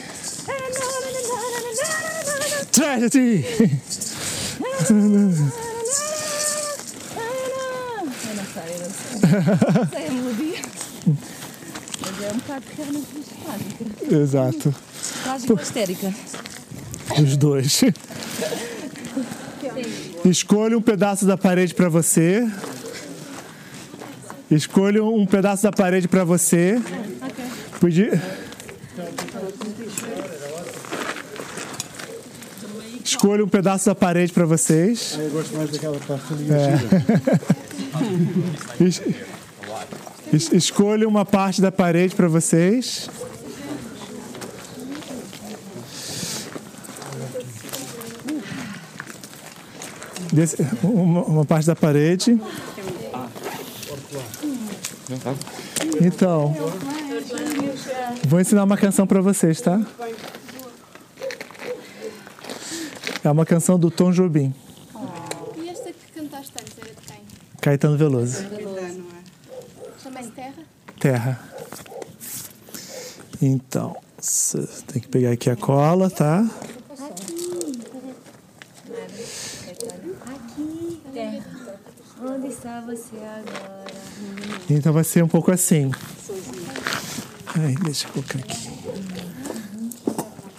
Tragedy. 2.72 3.44
Sei 4.86 4.96
a 10.06 10.10
melodia. 10.10 10.58
Mas 12.00 12.22
é 12.22 12.32
um 12.32 12.36
bocado 12.38 12.64
realmente 12.78 13.06
trágica. 13.44 14.14
Exato. 14.16 14.74
Trágica 15.22 15.52
ou 15.52 15.60
histérica? 15.60 16.14
Os 17.22 17.36
dois. 17.36 17.82
Escolha 20.24 20.78
um 20.78 20.82
pedaço 20.82 21.26
da 21.26 21.36
parede 21.36 21.74
para 21.74 21.90
você. 21.90 22.48
Escolha 24.50 25.04
um 25.04 25.24
pedaço 25.26 25.62
da 25.62 25.72
parede 25.72 26.08
para 26.08 26.24
você. 26.24 26.80
Podia... 27.78 28.20
Escolha 33.04 33.44
um 33.44 33.48
pedaço 33.48 33.86
da 33.86 33.94
parede 33.94 34.32
para 34.32 34.44
vocês. 34.44 35.16
Eu 35.18 35.30
gosto 35.30 35.56
mais 35.56 35.70
daquela 35.70 35.98
parte 35.98 36.32
ali. 36.32 36.46
Es- 38.80 39.02
es- 40.32 40.52
Escolha 40.52 41.06
uma 41.08 41.24
parte 41.24 41.60
da 41.60 41.70
parede 41.72 42.14
para 42.14 42.28
vocês. 42.28 43.08
Desse- 50.32 50.64
uma, 50.82 51.22
uma 51.24 51.44
parte 51.44 51.66
da 51.66 51.74
parede. 51.74 52.38
Então, 56.00 56.54
vou 58.26 58.40
ensinar 58.40 58.64
uma 58.64 58.76
canção 58.76 59.06
para 59.06 59.20
vocês, 59.20 59.60
tá? 59.60 59.80
É 63.22 63.30
uma 63.30 63.44
canção 63.44 63.78
do 63.78 63.90
Tom 63.90 64.12
Jobim, 64.12 64.54
E 65.56 65.68
esta 65.68 65.92
que 65.92 66.12
cantaste 66.12 66.52
antes 66.58 66.78
era 66.78 66.94
de 66.94 67.06
quem? 67.06 67.20
Caetano 67.60 67.96
Veloso. 67.96 68.44
Chama-se 70.02 70.30
Terra? 70.30 70.62
Terra. 70.98 71.40
Então, 73.42 73.96
tem 74.86 75.02
que 75.02 75.08
pegar 75.08 75.32
aqui 75.32 75.50
a 75.50 75.56
cola, 75.56 76.08
tá? 76.08 76.46
Onde 82.22 82.48
está 82.48 82.80
você 82.82 83.16
agora? 83.16 83.89
Então 84.68 84.92
vai 84.92 85.04
ser 85.04 85.24
um 85.24 85.28
pouco 85.28 85.50
assim. 85.50 85.90
Ai, 87.54 87.74
deixa 87.82 88.06
eu 88.06 88.12
colocar 88.12 88.38
aqui. 88.38 88.70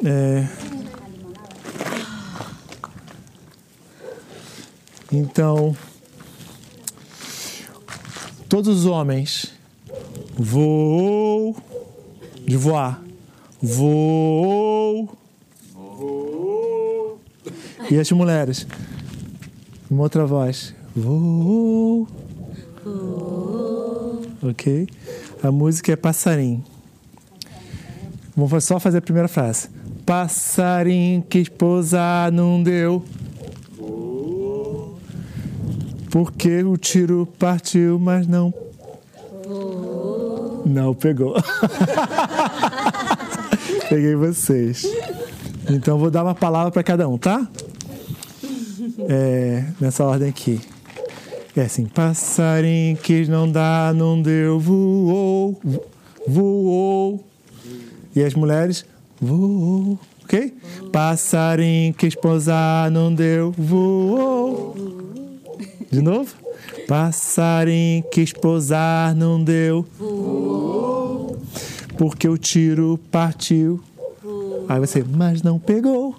É. 0.04 0.48
Então, 5.12 5.76
todos 8.48 8.80
os 8.80 8.86
homens 8.86 9.54
voou 10.38 11.56
de 12.46 12.56
voar, 12.58 13.02
voou, 13.62 15.18
e 17.90 18.00
as 18.00 18.10
mulheres, 18.12 18.66
uma 19.90 20.04
outra 20.04 20.26
voz, 20.26 20.74
voou. 20.96 22.08
Ok? 24.44 24.88
A 25.44 25.52
música 25.52 25.92
é 25.92 25.96
passarim. 25.96 26.64
Vamos 28.36 28.64
só 28.64 28.80
fazer 28.80 29.00
a 29.00 29.02
primeira 29.02 29.28
frase. 29.28 29.70
Passarinho 30.06 31.22
quis 31.22 31.50
pousar, 31.50 32.32
não 32.32 32.64
deu. 32.64 33.04
Porque 36.10 36.64
o 36.64 36.76
tiro 36.76 37.28
partiu, 37.38 38.00
mas 38.00 38.28
não. 38.28 38.54
Não 40.66 40.94
pegou. 40.94 41.36
Peguei 43.90 44.16
vocês. 44.16 44.86
Então 45.70 45.98
vou 45.98 46.10
dar 46.10 46.24
uma 46.24 46.36
palavra 46.36 46.72
para 46.72 46.84
cada 46.84 47.08
um, 47.08 47.18
tá? 47.18 47.48
É, 49.08 49.66
nessa 49.80 50.04
ordem 50.04 50.30
aqui. 50.30 50.60
É 51.54 51.64
assim, 51.64 51.86
passarinho 51.86 52.96
quis 52.96 53.28
não 53.28 53.52
dá, 53.52 53.92
não 53.94 54.22
deu, 54.22 54.58
voou, 54.58 55.60
voou. 56.26 57.26
E 58.16 58.24
as 58.24 58.34
mulheres, 58.34 58.86
voou, 59.20 60.00
ok? 60.24 60.54
Passarinho 60.94 61.94
quis 61.94 62.16
pousar, 62.16 62.90
não 62.90 63.14
deu, 63.14 63.52
voou. 63.58 64.76
De 65.92 66.02
novo? 66.02 66.34
Passarinho 66.88 68.04
quis 68.10 68.32
pousar, 68.32 69.14
não 69.14 69.44
deu, 69.44 69.86
voou. 70.00 71.38
Porque 71.98 72.30
o 72.30 72.38
tiro 72.38 72.98
partiu. 73.12 73.84
Aí 74.70 74.80
você, 74.80 75.04
mas 75.04 75.44
não 75.44 75.60
pegou, 75.60 76.16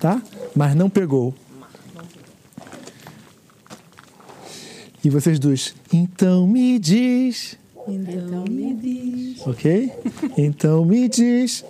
tá? 0.00 0.22
Mas 0.56 0.74
não 0.74 0.88
pegou. 0.88 1.34
E 5.04 5.10
vocês 5.10 5.40
dois, 5.40 5.74
então 5.92 6.46
me 6.46 6.78
diz. 6.78 7.58
Então 7.88 8.44
me 8.48 8.72
diz. 8.74 9.44
Ok? 9.44 9.92
Então 10.38 10.84
me 10.84 11.08
diz. 11.08 11.64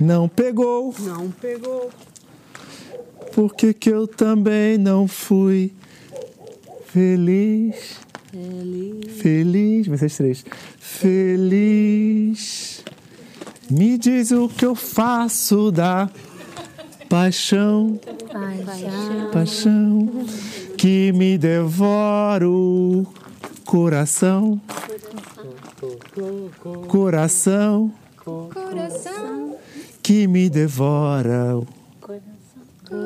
Não 0.00 0.28
pegou. 0.28 0.94
Não 1.00 1.28
pegou. 1.32 1.90
Por 3.34 3.52
que, 3.52 3.74
que 3.74 3.90
eu 3.90 4.06
também 4.06 4.78
não 4.78 5.08
fui 5.08 5.72
feliz? 6.86 7.98
Feliz. 8.30 9.20
Feliz. 9.20 9.86
Vocês 9.88 10.16
três. 10.16 10.44
Feliz. 10.78 12.84
Me 13.68 13.98
diz 13.98 14.30
o 14.30 14.48
que 14.48 14.64
eu 14.64 14.76
faço 14.76 15.72
da 15.72 16.08
paixão. 17.08 17.98
Paixão. 18.30 19.30
Paixão 19.32 20.26
que 20.82 21.12
me 21.12 21.38
devora 21.38 22.48
o 22.48 23.06
coração. 23.64 24.60
Coração 26.88 27.92
Coração, 28.24 29.56
que 30.02 30.26
me 30.26 30.50
devora 30.50 31.56
o 31.56 31.66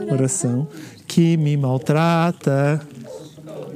coração 0.09 0.67
que 1.07 1.37
me 1.37 1.55
maltrata. 1.55 2.81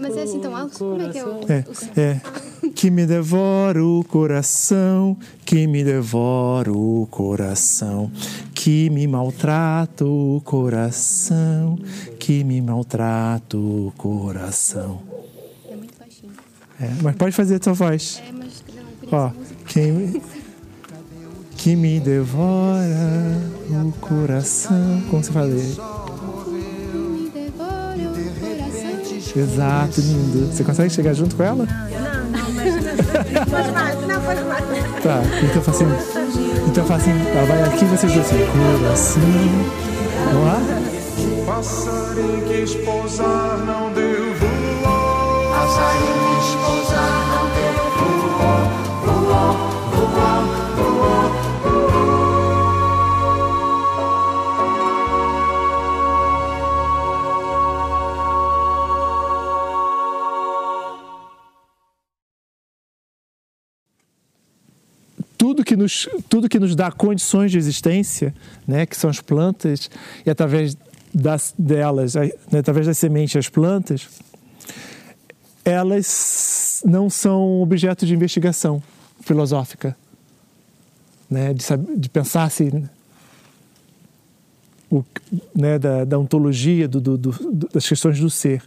Mas 0.00 0.16
é 0.16 0.22
assim 0.22 0.40
tão 0.40 0.56
alto? 0.56 0.78
Como 0.78 1.02
é 1.02 1.08
que 1.10 1.18
é 1.18 1.24
o. 1.24 1.40
É, 1.48 1.64
é. 2.00 2.20
Que 2.74 2.90
me 2.90 3.06
devora 3.06 3.84
o 3.84 4.04
coração, 4.04 5.16
que 5.44 5.66
me 5.66 5.84
devora 5.84 6.72
o 6.72 7.06
coração, 7.10 8.10
que 8.54 8.90
me 8.90 9.06
maltrata 9.06 10.04
o 10.04 10.40
coração, 10.44 11.78
que 12.18 12.44
me 12.44 12.60
maltrata 12.60 13.56
o 13.56 13.92
coração. 13.96 15.00
É 15.68 15.76
muito 15.76 15.98
baixinho. 15.98 16.32
É, 16.80 16.90
mas 17.02 17.16
pode 17.16 17.34
fazer 17.34 17.56
a 17.56 17.58
tua 17.60 17.72
voz. 17.72 18.22
É, 18.26 18.32
mas 18.32 18.62
não 19.10 19.18
Ó, 19.18 19.30
quem 19.66 20.20
que 21.56 21.76
me 21.76 22.00
devora 22.00 22.86
o 23.70 23.92
coração, 24.00 25.02
como 25.10 25.22
você 25.22 25.30
fala? 25.30 25.99
Exato, 29.36 30.00
lindo. 30.00 30.52
Você 30.52 30.64
consegue 30.64 30.90
chegar 30.90 31.14
junto 31.14 31.36
com 31.36 31.42
ela? 31.42 31.66
Faz 33.50 33.70
mais, 33.72 34.06
não 34.06 34.20
faz 34.20 34.46
mais. 34.46 34.64
Tá, 35.02 35.22
então 35.42 35.62
faça 35.62 35.84
assim. 35.84 35.94
Então 36.68 36.84
faça 36.84 37.10
assim. 37.10 37.26
Ela 37.34 37.46
vai 37.46 37.62
aqui 37.62 37.84
e 37.84 37.88
vocês 37.88 38.12
dois 38.12 38.26
assim. 38.26 38.38
Coração. 38.80 39.22
Vamos 40.32 40.46
lá? 40.46 40.60
Passarinho 41.46 42.42
quis 42.46 42.74
pousar, 42.76 43.58
não 43.66 43.92
deu 43.92 44.34
voou. 44.34 46.19
Nos, 65.80 66.08
tudo 66.28 66.48
que 66.48 66.58
nos 66.58 66.76
dá 66.76 66.90
condições 66.92 67.50
de 67.50 67.58
existência, 67.58 68.34
né, 68.66 68.86
que 68.86 68.96
são 68.96 69.10
as 69.10 69.20
plantas, 69.20 69.90
e 70.24 70.30
através 70.30 70.76
das, 71.12 71.54
delas, 71.58 72.14
né, 72.14 72.58
através 72.58 72.86
das 72.86 72.98
sementes, 72.98 73.36
as 73.36 73.48
plantas, 73.48 74.08
elas 75.64 76.82
não 76.84 77.10
são 77.10 77.60
objeto 77.60 78.06
de 78.06 78.14
investigação 78.14 78.82
filosófica, 79.20 79.96
né, 81.28 81.52
de, 81.54 81.64
de 81.96 82.08
pensar 82.08 82.50
se 82.50 82.72
o, 84.90 85.04
né, 85.54 85.78
da, 85.78 86.04
da 86.04 86.18
ontologia, 86.18 86.88
do, 86.88 87.00
do- 87.00 87.18
do- 87.18 87.68
das 87.72 87.88
questões 87.88 88.18
do 88.18 88.28
ser. 88.28 88.62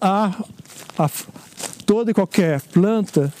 A, 0.00 0.32
toda 1.84 2.10
e 2.12 2.14
qualquer 2.14 2.60
planta, 2.60 3.32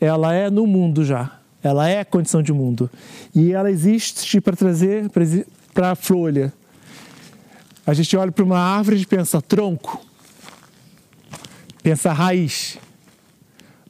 ela 0.00 0.34
é 0.34 0.50
no 0.50 0.66
mundo 0.66 1.04
já. 1.04 1.38
Ela 1.62 1.88
é 1.88 2.04
condição 2.04 2.42
de 2.42 2.52
mundo. 2.52 2.90
E 3.34 3.52
ela 3.52 3.70
existe 3.70 4.40
para 4.40 4.56
trazer 4.56 5.10
para 5.74 5.90
a 5.90 5.94
folha. 5.94 6.52
A 7.86 7.94
gente 7.94 8.16
olha 8.16 8.32
para 8.32 8.44
uma 8.44 8.58
árvore 8.58 9.00
e 9.00 9.06
pensa 9.06 9.40
tronco, 9.40 10.04
pensa 11.82 12.12
raiz. 12.12 12.78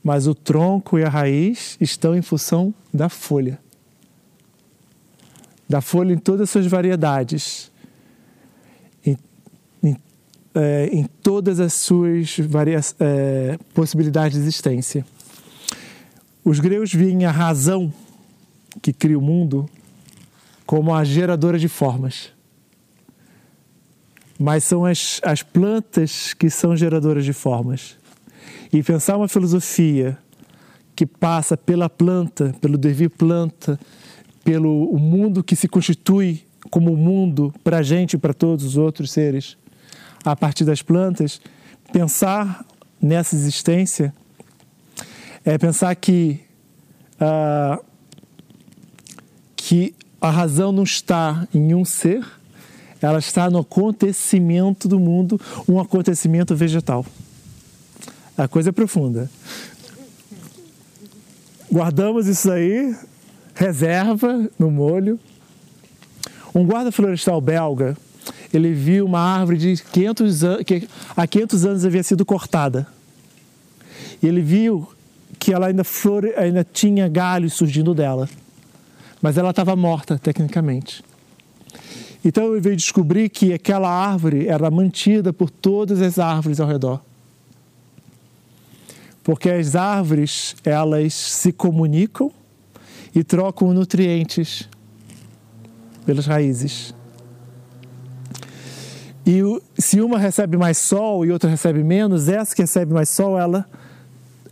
Mas 0.03 0.27
o 0.27 0.35
tronco 0.35 0.99
e 0.99 1.05
a 1.05 1.09
raiz 1.09 1.77
estão 1.81 2.14
em 2.14 2.23
função 2.23 2.73
da 2.92 3.09
folha. 3.09 3.59
Da 5.69 5.81
folha 5.81 6.12
em 6.12 6.19
todas 6.19 6.42
as 6.42 6.51
suas 6.51 6.66
variedades. 6.66 7.73
Em, 9.05 9.19
em, 9.83 9.97
é, 10.55 10.88
em 10.92 11.05
todas 11.23 11.59
as 11.59 11.73
suas 11.73 12.37
é, 13.01 13.59
possibilidades 13.75 14.38
de 14.38 14.45
existência. 14.45 15.05
Os 16.48 16.61
gregos 16.61 16.94
veem 16.94 17.24
a 17.24 17.32
razão 17.32 17.92
que 18.80 18.92
cria 18.92 19.18
o 19.18 19.20
mundo 19.20 19.68
como 20.64 20.94
a 20.94 21.02
geradora 21.02 21.59
de 21.59 21.66
formas. 21.66 22.30
Mas 24.38 24.62
são 24.62 24.85
as, 24.85 25.20
as 25.24 25.42
plantas 25.42 26.35
que 26.35 26.48
são 26.48 26.76
geradoras 26.76 27.24
de 27.24 27.32
formas. 27.32 27.96
E 28.72 28.80
pensar 28.80 29.16
uma 29.16 29.26
filosofia 29.26 30.16
que 30.94 31.04
passa 31.04 31.56
pela 31.56 31.90
planta, 31.90 32.54
pelo 32.61 32.78
devir 32.78 33.11
planta, 33.11 33.76
pelo 34.44 34.88
o 34.88 35.00
mundo 35.00 35.42
que 35.42 35.56
se 35.56 35.66
constitui 35.66 36.44
como 36.70 36.96
mundo 36.96 37.52
para 37.64 37.78
a 37.78 37.82
gente 37.82 38.14
e 38.14 38.18
para 38.18 38.32
todos 38.32 38.64
os 38.64 38.76
outros 38.76 39.11
seres, 39.11 39.59
a 40.24 40.37
partir 40.37 40.64
das 40.64 40.80
plantas, 40.80 41.40
pensar 41.92 42.64
nessa 43.02 43.35
existência 43.35 44.14
é 45.46 45.56
pensar 45.56 45.94
que, 45.94 46.40
ah, 47.20 47.80
que 49.54 49.94
a 50.20 50.28
razão 50.28 50.72
não 50.72 50.82
está 50.82 51.46
em 51.54 51.72
um 51.72 51.85
ser, 51.85 52.26
ela 53.00 53.20
está 53.20 53.48
no 53.48 53.61
acontecimento 53.61 54.88
do 54.88 54.98
mundo, 54.98 55.40
um 55.68 55.78
acontecimento 55.78 56.56
vegetal. 56.56 57.06
A 58.37 58.48
coisa 58.48 58.70
é 58.70 58.72
profunda. 58.72 59.30
Guardamos 61.70 62.26
isso 62.26 62.50
aí, 62.50 62.96
reserva 63.54 64.50
no 64.59 64.68
molho. 64.68 65.18
Um 66.52 66.66
guarda 66.66 66.90
florestal 66.90 67.40
belga, 67.40 67.96
ele 68.52 68.72
viu 68.72 69.04
uma 69.04 69.20
árvore 69.20 69.59
de 69.59 69.82
500 69.92 70.44
anos, 70.44 70.64
que 70.64 70.88
há 71.16 71.26
500 71.26 71.64
anos 71.66 71.85
havia 71.85 72.02
sido 72.02 72.24
cortada. 72.24 72.87
E 74.20 74.26
ele 74.26 74.40
viu 74.40 74.88
que 75.46 75.52
ela 75.52 75.68
ainda, 75.68 75.85
flore, 75.85 76.35
ainda 76.37 76.64
tinha 76.64 77.06
galhos 77.06 77.52
surgindo 77.52 77.94
dela, 77.94 78.28
mas 79.22 79.38
ela 79.38 79.50
estava 79.50 79.76
morta 79.76 80.18
tecnicamente. 80.18 81.04
Então 82.24 82.50
ele 82.50 82.61
veio 82.61 82.74
descobrir 82.74 83.28
que 83.28 83.52
aquela 83.52 83.88
árvore 83.88 84.48
era 84.48 84.68
mantida 84.72 85.32
por 85.32 85.48
todas 85.48 86.02
as 86.02 86.18
árvores 86.18 86.59
ao 86.59 86.66
redor. 86.66 87.00
Porque 89.22 89.48
as 89.48 89.76
árvores, 89.76 90.56
elas 90.64 91.14
se 91.14 91.52
comunicam 91.52 92.32
e 93.14 93.22
trocam 93.22 93.72
nutrientes 93.72 94.68
pelas 96.04 96.26
raízes. 96.26 96.92
E 99.24 99.42
se 99.78 100.00
uma 100.00 100.18
recebe 100.18 100.56
mais 100.56 100.76
sol 100.76 101.24
e 101.24 101.30
outra 101.30 101.48
recebe 101.48 101.85
menos, 101.85 102.28
essa 102.28 102.52
que 102.52 102.62
recebe 102.62 102.92
mais 102.92 103.09
sol, 103.09 103.38
ela, 103.38 103.64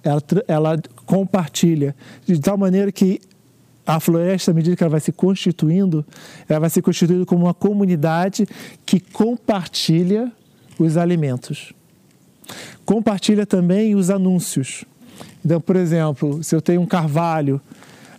ela, 0.05 0.23
ela 0.47 0.83
compartilha. 1.07 1.95
De 2.27 2.39
tal 2.39 2.57
maneira 2.59 2.93
que 2.93 3.21
a 3.87 3.99
floresta, 4.01 4.51
à 4.51 4.55
medida 4.55 4.77
que 4.77 4.83
ela 4.83 4.91
vai 4.91 5.01
se 5.01 5.13
constituindo, 5.13 6.05
ela 6.49 6.61
vai 6.61 6.71
se 6.71 6.81
constituindo 6.83 7.27
como 7.27 7.45
uma 7.47 7.55
comunidade 7.55 8.47
que 8.87 8.99
compartilha 9.01 10.31
os 10.79 10.97
alimentos. 10.97 11.73
Compartilha 12.85 13.47
também 13.47 13.95
os 13.95 14.11
anúncios. 14.11 14.85
Então, 15.45 15.61
por 15.61 15.77
exemplo, 15.77 16.43
se 16.43 16.55
eu 16.55 16.61
tenho 16.63 16.81
um 16.81 16.87
carvalho 16.87 17.61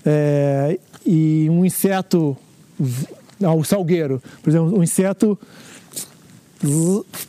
é, 0.06 0.80
e 1.06 1.48
um 1.50 1.65
inseto, 1.65 2.38
o 3.39 3.63
salgueiro, 3.63 4.21
por 4.43 4.50
exemplo, 4.50 4.78
um 4.80 4.84
inseto 4.84 5.38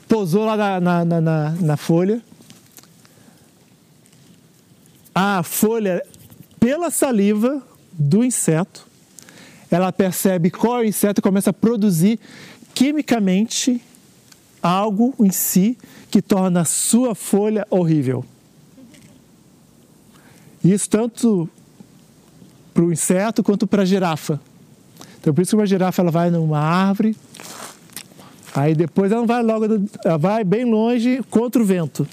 pousou 0.09 0.45
lá 0.45 0.57
na, 0.81 1.05
na- 1.05 1.21
na- 1.21 1.51
na 1.61 1.77
folha. 1.77 2.21
A 5.18 5.42
folha, 5.42 6.05
pela 6.61 6.90
saliva 6.90 7.62
do 7.90 8.22
inseto, 8.22 8.87
ela 9.70 9.90
percebe 9.90 10.50
qual 10.50 10.83
é 10.83 10.85
o 10.85 10.85
inseto 10.85 11.20
e 11.20 11.22
começa 11.22 11.48
a 11.48 11.55
produzir 11.55 12.20
quimicamente 12.74 13.81
algo 14.62 15.14
em 15.18 15.31
si 15.31 15.79
que 16.11 16.20
torna 16.20 16.61
a 16.61 16.64
sua 16.66 17.14
folha 17.14 17.66
horrível. 17.70 18.26
Isso 20.62 20.90
tanto 20.90 21.48
para 22.74 22.85
o 22.85 22.92
inseto 22.92 23.42
quanto 23.42 23.66
para 23.66 23.85
a 23.85 23.87
girafa. 23.87 24.38
Então, 25.18 25.33
por 25.33 25.40
isso 25.40 25.52
que 25.52 25.57
uma 25.57 25.66
girafa 25.66 26.02
ela 26.02 26.11
vai 26.11 26.31
numa 26.31 26.59
árvore, 26.59 27.16
aí 28.55 28.74
depois 28.74 29.11
ela 29.11 29.24
vai 29.24 29.42
logo, 29.42 29.64
ela 30.05 30.18
vai 30.18 30.44
bem 30.44 30.66
longe 30.66 31.22
contra 31.31 31.62
o 31.62 31.64
vento, 31.64 32.07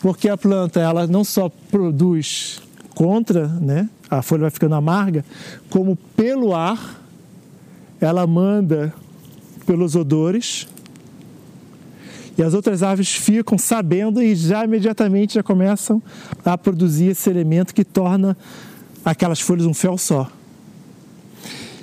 porque 0.00 0.28
a 0.28 0.36
planta 0.36 0.80
ela 0.80 1.06
não 1.06 1.24
só 1.24 1.48
produz 1.70 2.60
contra, 2.94 3.48
né, 3.48 3.88
a 4.08 4.22
folha 4.22 4.42
vai 4.42 4.50
ficando 4.50 4.74
amarga, 4.74 5.24
como 5.68 5.96
pelo 6.16 6.54
ar 6.54 7.02
ela 8.00 8.26
manda 8.26 8.92
pelos 9.66 9.94
odores 9.96 10.66
e 12.38 12.42
as 12.42 12.52
outras 12.52 12.82
aves 12.82 13.14
ficam 13.14 13.56
sabendo 13.56 14.22
e 14.22 14.34
já 14.34 14.64
imediatamente 14.64 15.34
já 15.34 15.42
começam 15.42 16.02
a 16.44 16.56
produzir 16.58 17.06
esse 17.06 17.30
elemento 17.30 17.74
que 17.74 17.84
torna 17.84 18.36
aquelas 19.04 19.40
folhas 19.40 19.64
um 19.64 19.72
fel 19.72 19.96
só. 19.96 20.30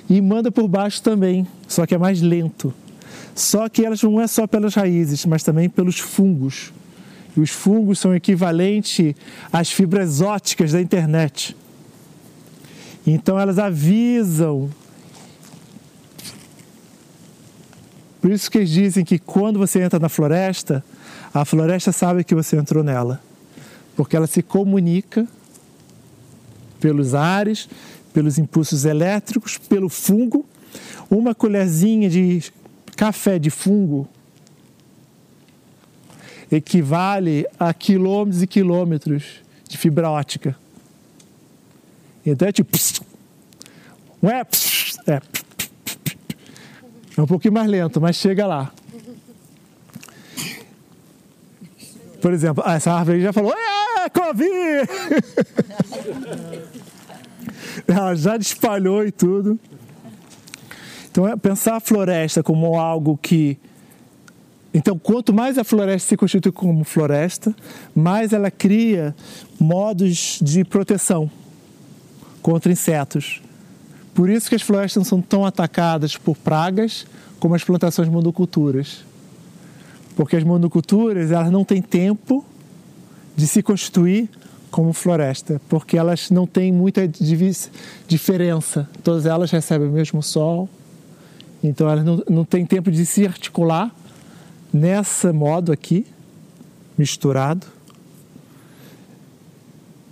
E 0.07 0.21
manda 0.21 0.51
por 0.51 0.67
baixo 0.67 1.01
também, 1.01 1.47
só 1.67 1.87
que 1.87 1.95
é 1.95 1.97
mais 1.97 2.21
lento. 2.21 2.71
Só 3.33 3.67
que 3.67 3.83
elas 3.83 4.03
não 4.03 4.21
é 4.21 4.27
só 4.27 4.45
pelas 4.45 4.75
raízes, 4.75 5.25
mas 5.25 5.41
também 5.41 5.67
pelos 5.67 5.97
fungos. 5.97 6.71
Os 7.35 7.49
fungos 7.49 7.99
são 7.99 8.15
equivalentes 8.15 9.15
às 9.51 9.71
fibras 9.71 10.21
óticas 10.21 10.71
da 10.71 10.81
internet. 10.81 11.55
Então 13.05 13.39
elas 13.39 13.57
avisam. 13.57 14.69
Por 18.21 18.31
isso 18.31 18.49
que 18.49 18.59
eles 18.59 18.69
dizem 18.69 19.03
que 19.03 19.19
quando 19.19 19.59
você 19.59 19.81
entra 19.81 19.99
na 19.99 20.07
floresta, 20.09 20.83
a 21.33 21.43
floresta 21.43 21.91
sabe 21.91 22.23
que 22.23 22.35
você 22.35 22.55
entrou 22.55 22.83
nela. 22.83 23.19
Porque 23.95 24.15
ela 24.15 24.27
se 24.27 24.41
comunica 24.41 25.27
pelos 26.79 27.13
ares, 27.15 27.67
pelos 28.13 28.37
impulsos 28.37 28.85
elétricos, 28.85 29.57
pelo 29.57 29.89
fungo. 29.89 30.45
Uma 31.09 31.35
colherzinha 31.35 32.09
de 32.09 32.43
café 32.95 33.37
de 33.39 33.49
fungo 33.49 34.07
equivale 36.55 37.45
a 37.59 37.73
quilômetros 37.73 38.41
e 38.43 38.47
quilômetros 38.47 39.41
de 39.67 39.77
fibra 39.77 40.09
ótica. 40.09 40.55
Então 42.25 42.47
é 42.47 42.51
tipo. 42.51 42.77
Não 44.21 44.29
é? 44.29 44.43
É. 45.07 45.21
É 47.15 47.21
um 47.21 47.27
pouquinho 47.27 47.53
mais 47.53 47.69
lento, 47.69 47.99
mas 48.01 48.15
chega 48.15 48.47
lá. 48.47 48.71
Por 52.21 52.33
exemplo, 52.33 52.63
essa 52.65 52.93
árvore 52.93 53.21
já 53.21 53.33
falou: 53.33 53.53
É, 53.53 54.09
Covid! 54.09 54.89
Ela 57.87 58.15
já 58.15 58.37
espalhou 58.37 59.05
e 59.05 59.11
tudo. 59.11 59.59
Então, 61.11 61.27
é 61.27 61.35
pensar 61.35 61.75
a 61.75 61.79
floresta 61.79 62.41
como 62.41 62.79
algo 62.79 63.17
que. 63.17 63.59
Então, 64.73 64.97
quanto 64.97 65.31
mais 65.31 65.57
a 65.57 65.63
floresta 65.63 66.09
se 66.09 66.17
constitui 66.17 66.51
como 66.51 66.83
floresta, 66.83 67.55
mais 67.95 68.33
ela 68.33 68.49
cria 68.49 69.15
modos 69.59 70.39
de 70.41 70.63
proteção 70.63 71.29
contra 72.41 72.71
insetos. 72.71 73.41
Por 74.15 74.29
isso 74.29 74.49
que 74.49 74.55
as 74.55 74.61
florestas 74.63 74.97
não 74.97 75.05
são 75.05 75.21
tão 75.21 75.45
atacadas 75.45 76.17
por 76.17 76.35
pragas 76.35 77.05
como 77.39 77.53
as 77.53 77.63
plantações 77.63 78.09
monoculturas. 78.09 79.05
Porque 80.15 80.35
as 80.35 80.43
monoculturas 80.43 81.31
elas 81.31 81.51
não 81.51 81.63
têm 81.63 81.81
tempo 81.81 82.43
de 83.35 83.47
se 83.47 83.61
constituir 83.61 84.29
como 84.71 84.91
floresta, 84.91 85.61
porque 85.69 85.97
elas 85.97 86.31
não 86.31 86.47
têm 86.47 86.71
muita 86.71 87.07
diferença. 88.07 88.89
Todas 89.03 89.27
elas 89.27 89.51
recebem 89.51 89.87
o 89.87 89.91
mesmo 89.91 90.21
sol, 90.23 90.67
então 91.63 91.87
elas 91.87 92.03
não, 92.03 92.23
não 92.27 92.43
têm 92.45 92.65
tempo 92.65 92.91
de 92.91 93.05
se 93.05 93.25
articular 93.25 93.93
nessa 94.73 95.31
modo 95.31 95.71
aqui, 95.71 96.05
misturado, 96.97 97.67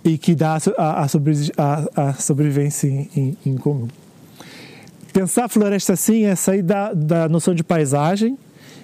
e 0.04 0.18
que 0.18 0.34
dá 0.34 0.58
a, 0.78 1.02
a, 1.02 1.08
sobrevi- 1.08 1.52
a- 1.56 1.88
a 1.96 2.14
sobrevivência 2.14 2.88
em, 2.88 3.08
em- 3.16 3.36
em 3.46 3.56
comum. 3.56 3.88
Pensar 5.12 5.44
a 5.44 5.48
floresta 5.48 5.92
assim 5.92 6.24
é 6.24 6.34
sair 6.34 6.62
da, 6.62 6.92
da 6.92 7.28
noção 7.28 7.54
de 7.54 7.62
paisagem 7.62 8.36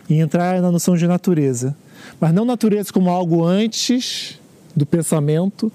e 0.09 0.19
entrar 0.21 0.61
na 0.61 0.71
noção 0.71 0.97
de 0.97 1.07
natureza. 1.07 1.77
Mas 2.21 2.33
não 2.33 2.45
natureza 2.45 2.93
como 2.93 3.11
algo 3.11 3.45
antes 3.45 4.39
do 4.77 4.87
pensamento 4.87 5.73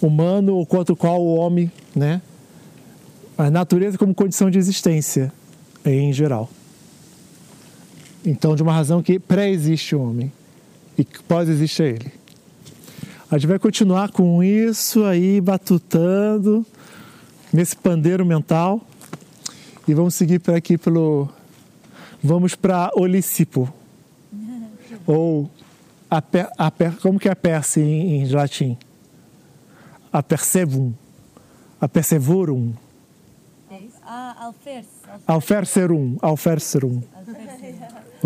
humano 0.00 0.54
ou 0.54 0.64
contra 0.64 0.92
o 0.92 0.96
qual 0.96 1.20
o 1.22 1.34
homem, 1.34 1.70
né? 1.94 2.22
A 3.36 3.50
natureza 3.50 3.98
como 3.98 4.14
condição 4.14 4.50
de 4.50 4.58
existência 4.58 5.30
em 5.84 6.12
geral. 6.12 6.48
Então, 8.26 8.56
de 8.56 8.62
uma 8.64 8.72
razão 8.72 9.00
que 9.00 9.20
pré-existe 9.20 9.94
o 9.94 10.02
homem 10.02 10.32
e 10.98 11.04
que 11.04 11.22
pós-existe 11.22 11.80
a 11.80 11.86
ele. 11.86 12.12
A 13.30 13.38
gente 13.38 13.46
vai 13.46 13.58
continuar 13.60 14.10
com 14.10 14.42
isso 14.42 15.04
aí, 15.04 15.40
batutando 15.40 16.66
nesse 17.52 17.76
pandeiro 17.76 18.26
mental. 18.26 18.80
E 19.86 19.94
vamos 19.94 20.16
seguir 20.16 20.40
por 20.40 20.54
aqui 20.54 20.76
pelo. 20.76 21.28
Vamos 22.20 22.56
para 22.56 22.90
Olicipo. 22.96 23.72
Ou 25.06 25.48
como 27.00 27.20
que 27.20 27.28
é 27.28 27.32
a 27.32 27.36
perse 27.36 27.80
em, 27.80 28.22
em 28.22 28.28
latim? 28.28 28.76
A 30.12 30.20
persevum. 30.20 30.92
A 31.80 31.86
persevorum. 31.86 32.72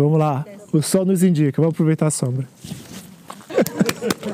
Vamos 0.01 0.19
lá. 0.19 0.45
O 0.73 0.81
sol 0.81 1.05
nos 1.05 1.21
indica. 1.23 1.61
Vamos 1.61 1.75
aproveitar 1.75 2.07
a 2.07 2.11
sombra. 2.11 2.47